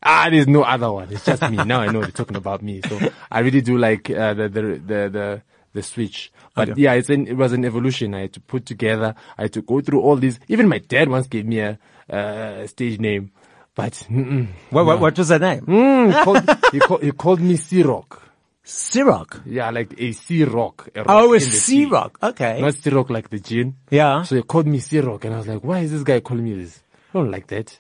Ah, 0.06 0.28
there's 0.30 0.48
no 0.48 0.64
other 0.64 0.92
one. 0.92 1.12
It's 1.12 1.26
just 1.26 1.48
me. 1.50 1.64
Now 1.64 1.80
I 1.82 1.88
know 1.88 2.04
they're 2.04 2.12
talking 2.12 2.36
about 2.36 2.62
me. 2.62 2.82
So 2.82 3.00
I 3.32 3.40
really 3.40 3.62
do 3.62 3.78
like 3.78 4.10
uh, 4.10 4.34
the, 4.34 4.50
the 4.50 4.62
the 4.62 5.10
the 5.10 5.42
the 5.72 5.82
switch. 5.82 6.32
But 6.56 6.70
Okay. 6.70 6.82
yeah, 6.82 6.94
it's 6.94 7.10
an, 7.10 7.26
it 7.26 7.38
was 7.38 7.54
an 7.54 7.64
evolution. 7.64 8.14
I 8.14 8.22
had 8.22 8.34
to 8.34 8.42
put 8.42 8.66
together. 8.66 9.16
I 9.38 9.44
had 9.44 9.54
to 9.54 9.62
go 9.62 9.80
through 9.80 10.02
all 10.02 10.18
these. 10.18 10.42
Even 10.50 10.68
my 10.68 10.80
dad 10.80 11.08
once 11.08 11.28
gave 11.28 11.46
me 11.46 11.60
a 11.60 11.80
uh, 12.10 12.68
stage 12.68 13.00
name, 13.00 13.32
But 13.76 13.96
What, 14.70 14.86
what, 14.86 15.00
what 15.00 15.18
was 15.18 15.28
that 15.30 15.42
name? 15.42 15.62
mm, 15.66 16.08
he, 16.18 16.24
called, 16.24 16.72
he, 16.74 16.80
called, 16.80 17.04
he 17.04 17.12
called 17.12 17.40
me 17.42 17.56
Sea 17.58 17.84
Rock. 17.84 18.22
Siroc. 18.66 19.42
Yeah, 19.46 19.72
like 19.72 19.94
a 19.98 20.14
sea 20.14 20.46
rock. 20.46 20.88
A 20.96 21.00
rock 21.00 21.08
Oh, 21.10 21.34
a 21.34 21.40
sea 21.42 21.84
rock. 21.84 22.18
Okay. 22.24 22.62
Not 22.62 22.76
sea 22.76 22.92
rock 22.92 23.10
like 23.10 23.30
the 23.30 23.40
gin. 23.40 23.76
Yeah. 23.90 24.22
So 24.24 24.38
he 24.38 24.42
called 24.44 24.68
me 24.68 24.80
sea 24.80 25.00
rock, 25.02 25.26
and 25.26 25.34
I 25.34 25.38
was 25.40 25.48
like, 25.50 25.64
why 25.66 25.80
is 25.80 25.92
this 25.92 26.04
guy 26.04 26.22
calling 26.22 26.46
me 26.46 26.54
this? 26.54 26.82
I 27.14 27.18
don't 27.18 27.30
like 27.30 27.48
that. 27.48 27.78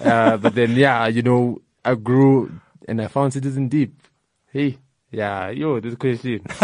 uh, 0.00 0.38
but 0.38 0.54
then, 0.54 0.70
yeah, 0.72 1.06
you 1.08 1.20
know, 1.20 1.60
I 1.84 1.96
grew 1.96 2.50
and 2.88 3.02
I 3.02 3.08
found 3.08 3.34
Citizen 3.34 3.68
Deep. 3.68 3.94
Hey, 4.50 4.78
yeah, 5.10 5.50
yo, 5.50 5.80
this 5.80 5.96
question. 5.96 6.40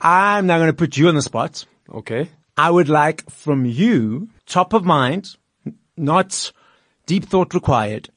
I'm 0.00 0.46
now 0.46 0.58
going 0.58 0.70
to 0.70 0.76
put 0.76 0.96
you 0.96 1.08
on 1.08 1.14
the 1.14 1.22
spot. 1.22 1.64
okay. 1.92 2.28
I 2.56 2.68
would 2.70 2.88
like 2.88 3.30
from 3.30 3.64
you, 3.64 4.28
top 4.44 4.72
of 4.72 4.84
mind, 4.84 5.36
not 5.96 6.52
deep 7.10 7.24
thought 7.24 7.52
required, 7.54 8.08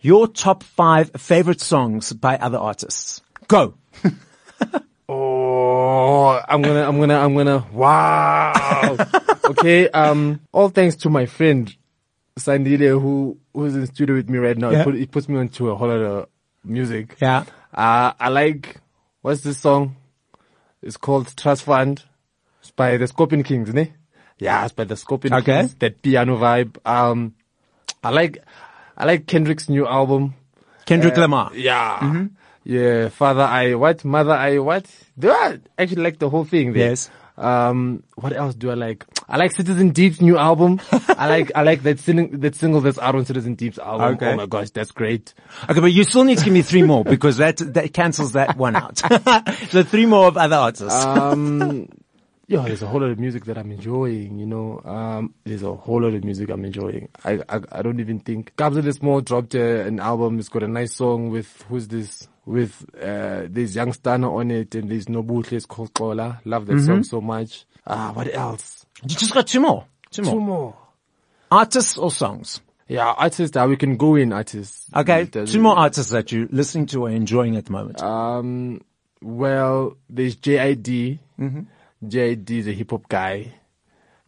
your 0.00 0.26
top 0.26 0.62
five 0.62 1.10
favorite 1.18 1.60
songs 1.60 2.10
by 2.14 2.38
other 2.38 2.56
artists. 2.56 3.20
Go. 3.48 3.74
Oh, 5.12 6.40
I'm 6.48 6.62
gonna, 6.62 6.86
I'm 6.86 7.00
gonna, 7.00 7.18
I'm 7.18 7.34
gonna, 7.34 7.66
wow. 7.72 8.96
okay, 9.46 9.88
um, 9.88 10.38
all 10.52 10.68
thanks 10.68 10.94
to 10.98 11.10
my 11.10 11.26
friend, 11.26 11.74
Sandile, 12.38 13.00
who, 13.00 13.36
who's 13.52 13.74
in 13.74 13.80
the 13.80 13.88
studio 13.88 14.14
with 14.14 14.30
me 14.30 14.38
right 14.38 14.56
now. 14.56 14.70
Yeah. 14.70 14.78
He, 14.78 14.84
put, 14.84 14.94
he 14.94 15.06
puts 15.06 15.28
me 15.28 15.36
onto 15.36 15.68
a 15.68 15.74
whole 15.74 15.88
lot 15.88 15.98
of 15.98 16.28
music. 16.64 17.16
Yeah. 17.20 17.40
Uh, 17.74 18.12
I 18.20 18.28
like, 18.28 18.76
what's 19.22 19.40
this 19.40 19.58
song? 19.58 19.96
It's 20.80 20.96
called 20.96 21.36
Trust 21.36 21.64
Fund. 21.64 22.04
It's 22.60 22.70
by 22.70 22.96
the 22.96 23.08
Scorpion 23.08 23.42
Kings, 23.42 23.74
ne? 23.74 23.92
Yeah, 24.38 24.62
it's 24.62 24.74
by 24.74 24.84
the 24.84 24.94
Scorpion 24.96 25.34
Okay. 25.34 25.62
Kings. 25.62 25.74
That 25.80 26.02
piano 26.02 26.36
vibe. 26.36 26.76
Um, 26.86 27.34
I 28.02 28.10
like, 28.10 28.42
I 28.96 29.04
like 29.04 29.26
Kendrick's 29.26 29.68
new 29.68 29.86
album. 29.86 30.34
Kendrick 30.86 31.16
Lamar. 31.16 31.52
Yeah. 31.54 32.26
Yeah. 32.64 33.08
Father 33.10 33.42
I 33.42 33.74
what? 33.74 34.04
Mother 34.04 34.32
I 34.32 34.58
what? 34.58 34.86
Do 35.18 35.30
I 35.30 35.58
actually 35.78 36.02
like 36.02 36.18
the 36.18 36.28
whole 36.30 36.44
thing 36.44 36.72
there? 36.72 36.90
Yes. 36.90 37.10
Um, 37.36 38.02
what 38.16 38.34
else 38.34 38.54
do 38.54 38.70
I 38.70 38.74
like? 38.74 39.06
I 39.26 39.38
like 39.38 39.52
Citizen 39.52 39.90
Deep's 39.90 40.20
new 40.20 40.36
album. 40.36 40.78
I 40.92 41.26
like, 41.28 41.52
I 41.54 41.62
like 41.62 41.82
that 41.84 41.98
sing- 41.98 42.40
that 42.40 42.54
single 42.54 42.82
that's 42.82 42.98
out 42.98 43.14
on 43.14 43.24
Citizen 43.24 43.54
Deep's 43.54 43.78
album. 43.78 44.14
Okay. 44.16 44.32
Oh 44.32 44.36
my 44.36 44.44
gosh, 44.46 44.70
that's 44.70 44.90
great. 44.90 45.32
Okay, 45.68 45.80
but 45.80 45.86
you 45.92 46.04
still 46.04 46.24
need 46.24 46.36
to 46.38 46.44
give 46.44 46.52
me 46.52 46.60
three 46.60 46.82
more 46.82 47.02
because 47.02 47.38
that, 47.38 47.56
that 47.58 47.94
cancels 47.94 48.32
that 48.32 48.58
one 48.58 48.76
out. 48.76 48.98
so 49.70 49.82
three 49.82 50.04
more 50.04 50.26
of 50.26 50.36
other 50.36 50.56
artists. 50.56 51.02
Um, 51.04 51.88
yeah, 52.50 52.62
there's 52.62 52.82
a 52.82 52.88
whole 52.88 53.00
lot 53.00 53.10
of 53.10 53.20
music 53.20 53.44
that 53.44 53.56
I'm 53.56 53.70
enjoying, 53.70 54.36
you 54.36 54.44
know. 54.44 54.82
Um, 54.84 55.34
there's 55.44 55.62
a 55.62 55.72
whole 55.72 56.02
lot 56.02 56.14
of 56.14 56.24
music 56.24 56.50
I'm 56.50 56.64
enjoying. 56.64 57.08
I, 57.24 57.38
I, 57.48 57.60
I 57.70 57.82
don't 57.82 58.00
even 58.00 58.18
think. 58.18 58.56
Kabza 58.56 58.82
De 58.82 58.92
Small 58.92 59.20
dropped 59.20 59.54
uh, 59.54 59.58
an 59.60 60.00
album. 60.00 60.40
It's 60.40 60.48
got 60.48 60.64
a 60.64 60.68
nice 60.68 60.96
song 60.96 61.30
with, 61.30 61.64
who's 61.68 61.86
this? 61.86 62.26
With, 62.44 62.84
uh, 63.00 63.46
there's 63.48 63.76
Young 63.76 63.92
Stunna 63.92 64.34
on 64.34 64.50
it 64.50 64.74
and 64.74 64.90
there's 64.90 65.06
Nobuhle, 65.06 65.52
it's 65.52 65.64
called 65.64 65.94
Kola. 65.94 66.40
Love 66.44 66.66
that 66.66 66.80
song 66.80 67.04
so 67.04 67.20
much. 67.20 67.66
Ah, 67.86 68.10
what 68.12 68.34
else? 68.34 68.84
you 69.04 69.10
just 69.10 69.32
got 69.32 69.46
two 69.46 69.60
more. 69.60 69.86
Two 70.10 70.22
more. 70.22 70.34
Two 70.34 70.40
more. 70.40 70.76
Artists 71.52 71.98
or 71.98 72.10
songs? 72.10 72.60
Yeah, 72.88 73.12
artists 73.16 73.54
that 73.54 73.68
we 73.68 73.76
can 73.76 73.96
go 73.96 74.16
in 74.16 74.32
artists. 74.32 74.86
Okay. 74.92 75.26
Two 75.26 75.60
more 75.60 75.78
artists 75.78 76.10
that 76.10 76.32
you're 76.32 76.48
listening 76.50 76.86
to 76.86 77.04
or 77.04 77.10
enjoying 77.10 77.54
at 77.54 77.66
the 77.66 77.70
moment. 77.72 78.02
Um, 78.02 78.80
well, 79.22 79.96
there's 80.08 80.34
JID. 80.34 81.20
JID 82.04 82.50
is 82.50 82.68
a 82.68 82.72
hip 82.72 82.90
hop 82.90 83.08
guy, 83.08 83.52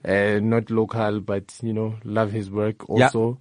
uh, 0.05 0.39
not 0.43 0.71
local, 0.71 1.21
but 1.21 1.55
you 1.63 1.73
know, 1.73 1.95
love 2.05 2.33
his 2.33 2.51
work 2.51 2.77
Yeah. 2.89 3.07
also. 3.07 3.41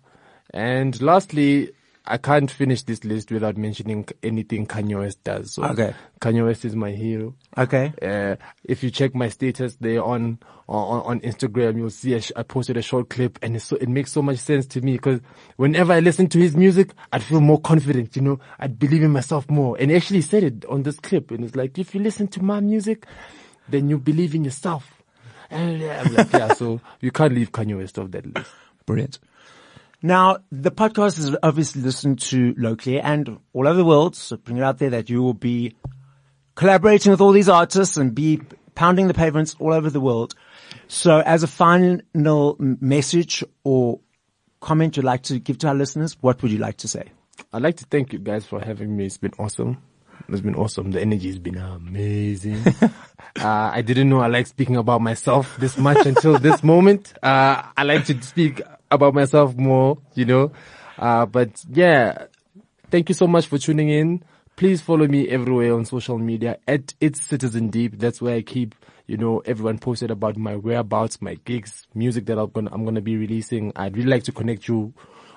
And 0.54 1.00
lastly, 1.02 1.72
I 2.06 2.18
can't 2.18 2.50
finish 2.50 2.82
this 2.84 3.04
list 3.04 3.32
without 3.32 3.58
mentioning 3.58 4.06
anything 4.24 4.66
Kanye 4.66 4.98
West 5.00 5.24
does. 5.24 5.54
So 5.54 5.64
Okay. 5.64 5.94
Kanye 6.20 6.44
West 6.46 6.66
is 6.66 6.76
my 6.76 6.92
hero. 6.92 7.36
Okay. 7.58 7.94
Uh, 8.02 8.36
if 8.64 8.84
you 8.84 8.90
check 8.90 9.14
my 9.14 9.30
status 9.30 9.76
there 9.80 10.04
on, 10.04 10.40
on, 10.68 11.02
on 11.04 11.20
Instagram, 11.22 11.78
you'll 11.78 11.90
see 11.92 12.20
sh- 12.20 12.32
I 12.36 12.44
posted 12.44 12.76
a 12.78 12.82
short 12.82 13.10
clip 13.10 13.38
and 13.44 13.56
it's 13.56 13.66
so, 13.66 13.76
it 13.78 13.88
makes 13.88 14.12
so 14.12 14.22
much 14.24 14.40
sense 14.40 14.66
to 14.68 14.82
me 14.82 14.94
because 14.94 15.20
whenever 15.58 15.94
I 15.94 16.00
listen 16.00 16.28
to 16.30 16.40
his 16.40 16.56
music, 16.58 16.94
I'd 17.14 17.24
feel 17.24 17.40
more 17.40 17.62
confident, 17.62 18.16
you 18.16 18.24
know, 18.24 18.40
I'd 18.60 18.80
believe 18.80 19.04
in 19.04 19.12
myself 19.12 19.50
more. 19.50 19.78
And 19.80 19.92
he 19.92 19.98
actually 19.98 20.22
said 20.22 20.44
it 20.44 20.66
on 20.66 20.84
this 20.84 21.00
clip 21.00 21.30
and 21.32 21.44
it's 21.46 21.56
like, 21.56 21.78
if 21.78 21.94
you 21.94 22.02
listen 22.02 22.28
to 22.30 22.42
my 22.44 22.60
music, 22.62 23.06
then 23.72 23.90
you 23.90 23.98
believe 23.98 24.36
in 24.36 24.44
yourself. 24.44 25.02
And 25.50 25.84
I'm 25.84 26.14
like, 26.14 26.32
yeah, 26.32 26.54
so 26.54 26.80
you 27.02 27.12
can't 27.12 27.34
leave 27.34 27.52
Kanye 27.52 27.78
West 27.78 28.00
off 28.00 28.12
that 28.12 28.26
list. 28.26 28.50
Brilliant. 28.86 29.20
Now, 30.02 30.38
the 30.52 30.72
podcast 30.72 31.20
is 31.20 31.36
obviously 31.44 31.82
listened 31.82 32.20
to 32.22 32.56
locally 32.58 33.00
and 33.00 33.38
all 33.54 33.68
over 33.68 33.78
the 33.78 33.86
world. 33.86 34.16
So 34.16 34.38
bring 34.38 34.58
it 34.58 34.64
out 34.64 34.80
there 34.80 34.90
that 34.92 35.10
you 35.10 35.22
will 35.22 35.34
be 35.34 35.76
collaborating 36.56 37.12
with 37.12 37.22
all 37.22 37.32
these 37.32 37.50
artists 37.50 37.98
and 37.98 38.16
be 38.16 38.42
pounding 38.74 39.08
the 39.08 39.14
pavements 39.14 39.56
all 39.60 39.74
over 39.74 39.90
the 39.90 40.00
world. 40.00 40.34
So 40.88 41.20
as 41.20 41.44
a 41.44 41.48
final 41.48 42.56
message 42.60 43.44
or 43.64 44.00
comment 44.60 44.98
you'd 44.98 45.06
like 45.06 45.24
to 45.24 45.40
give 45.40 45.58
to 45.60 45.68
our 45.68 45.76
listeners, 45.76 46.18
what 46.22 46.42
would 46.42 46.52
you 46.52 46.60
like 46.60 46.78
to 46.78 46.88
say? 46.88 47.12
I'd 47.54 47.62
like 47.62 47.78
to 47.78 47.86
thank 47.86 48.14
you 48.14 48.20
guys 48.20 48.46
for 48.46 48.60
having 48.60 48.96
me. 48.96 49.06
It's 49.06 49.18
been 49.18 49.34
awesome. 49.38 49.82
It's 50.32 50.42
been 50.42 50.56
awesome. 50.56 50.92
The 50.92 51.02
energy 51.02 51.28
has 51.28 51.40
been 51.40 51.58
amazing. 51.58 52.64
uh, 52.82 52.92
I 53.74 53.82
didn't 53.82 54.10
know 54.10 54.22
I 54.22 54.28
like 54.28 54.48
speaking 54.48 54.78
about 54.78 55.02
myself 55.02 55.58
this 55.58 55.78
much 55.78 56.06
until 56.06 56.40
this 56.40 56.64
moment. 56.64 57.14
Uh, 57.22 57.64
I 57.76 57.84
like 57.84 58.06
to 58.06 58.22
speak 58.22 58.62
about 58.90 59.14
myself 59.14 59.56
more, 59.58 59.98
you 60.16 60.26
know. 60.26 60.52
Uh, 60.98 61.26
but 61.26 61.64
yeah, 61.70 62.28
thank 62.90 63.10
you 63.10 63.16
so 63.16 63.28
much 63.28 63.48
for 63.48 63.58
tuning 63.58 63.90
in. 63.90 64.24
Please 64.56 64.82
follow 64.82 65.08
me 65.08 65.28
everywhere 65.28 65.74
on 65.74 65.84
social 65.86 66.18
media 66.18 66.58
at 66.68 66.94
It's 67.02 67.22
Citizen 67.22 67.70
Deep. 67.70 67.98
That's 67.98 68.22
where 68.22 68.36
I 68.36 68.42
keep, 68.42 68.76
you 69.08 69.18
know, 69.18 69.40
everyone 69.40 69.80
posted 69.80 70.12
about 70.12 70.38
my 70.38 70.56
whereabouts, 70.56 71.22
my 71.22 71.36
gigs, 71.46 71.88
music 71.94 72.26
that 72.28 72.38
I'm 72.38 72.52
gonna, 72.52 72.70
I'm 72.72 72.86
gonna 72.86 73.02
be 73.02 73.18
releasing. 73.18 73.74
I'd 73.76 73.98
really 73.98 74.10
like 74.10 74.24
to 74.24 74.32
connect 74.32 74.68
you 74.68 74.94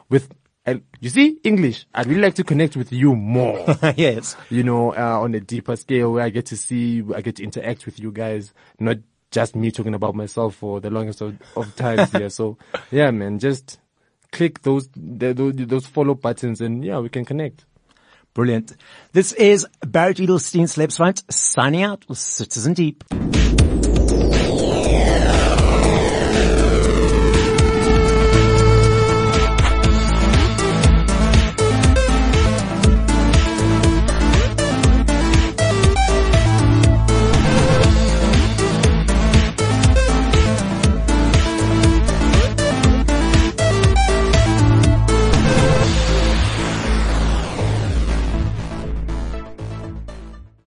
with, 0.09 0.31
and 0.67 0.83
you 1.01 1.11
see, 1.11 1.39
English. 1.45 1.87
I'd 1.95 2.07
really 2.07 2.23
like 2.23 2.35
to 2.37 2.45
connect 2.45 2.77
with 2.77 2.93
you 2.93 3.15
more. 3.15 3.65
yes. 3.97 4.37
you 4.49 4.63
know, 4.63 4.95
uh, 4.95 5.21
on 5.21 5.35
a 5.35 5.41
deeper 5.41 5.77
scale 5.77 6.13
where 6.13 6.25
I 6.25 6.31
get 6.31 6.47
to 6.47 6.57
see, 6.57 7.03
I 7.15 7.21
get 7.21 7.37
to 7.37 7.45
interact 7.45 7.85
with 7.85 8.01
you 8.01 8.11
guys, 8.11 8.55
not 8.79 8.99
just 9.31 9.57
me 9.57 9.71
talking 9.71 9.95
about 9.95 10.15
myself 10.15 10.55
for 10.55 10.81
the 10.81 10.91
longest 10.91 11.21
of, 11.21 11.37
of 11.57 11.75
times 11.77 12.11
here. 12.13 12.31
So 12.31 12.57
yeah, 12.91 13.11
man, 13.11 13.39
just 13.39 13.79
click 14.33 14.63
those, 14.63 14.89
the, 14.97 15.35
those, 15.35 15.55
those 15.57 15.87
follow 15.87 16.15
buttons 16.15 16.61
and 16.61 16.85
yeah, 16.85 16.99
we 16.99 17.09
can 17.11 17.25
connect. 17.25 17.67
Brilliant. 18.33 18.75
This 19.13 19.33
is 19.33 19.67
Barrett 19.87 20.17
Edelstein 20.17 20.65
Celeb 20.65 20.91
Savant 20.91 21.23
signing 21.31 21.83
out 21.83 22.05
with 22.09 22.19
Citizen 22.19 22.73
Deep. 22.73 23.05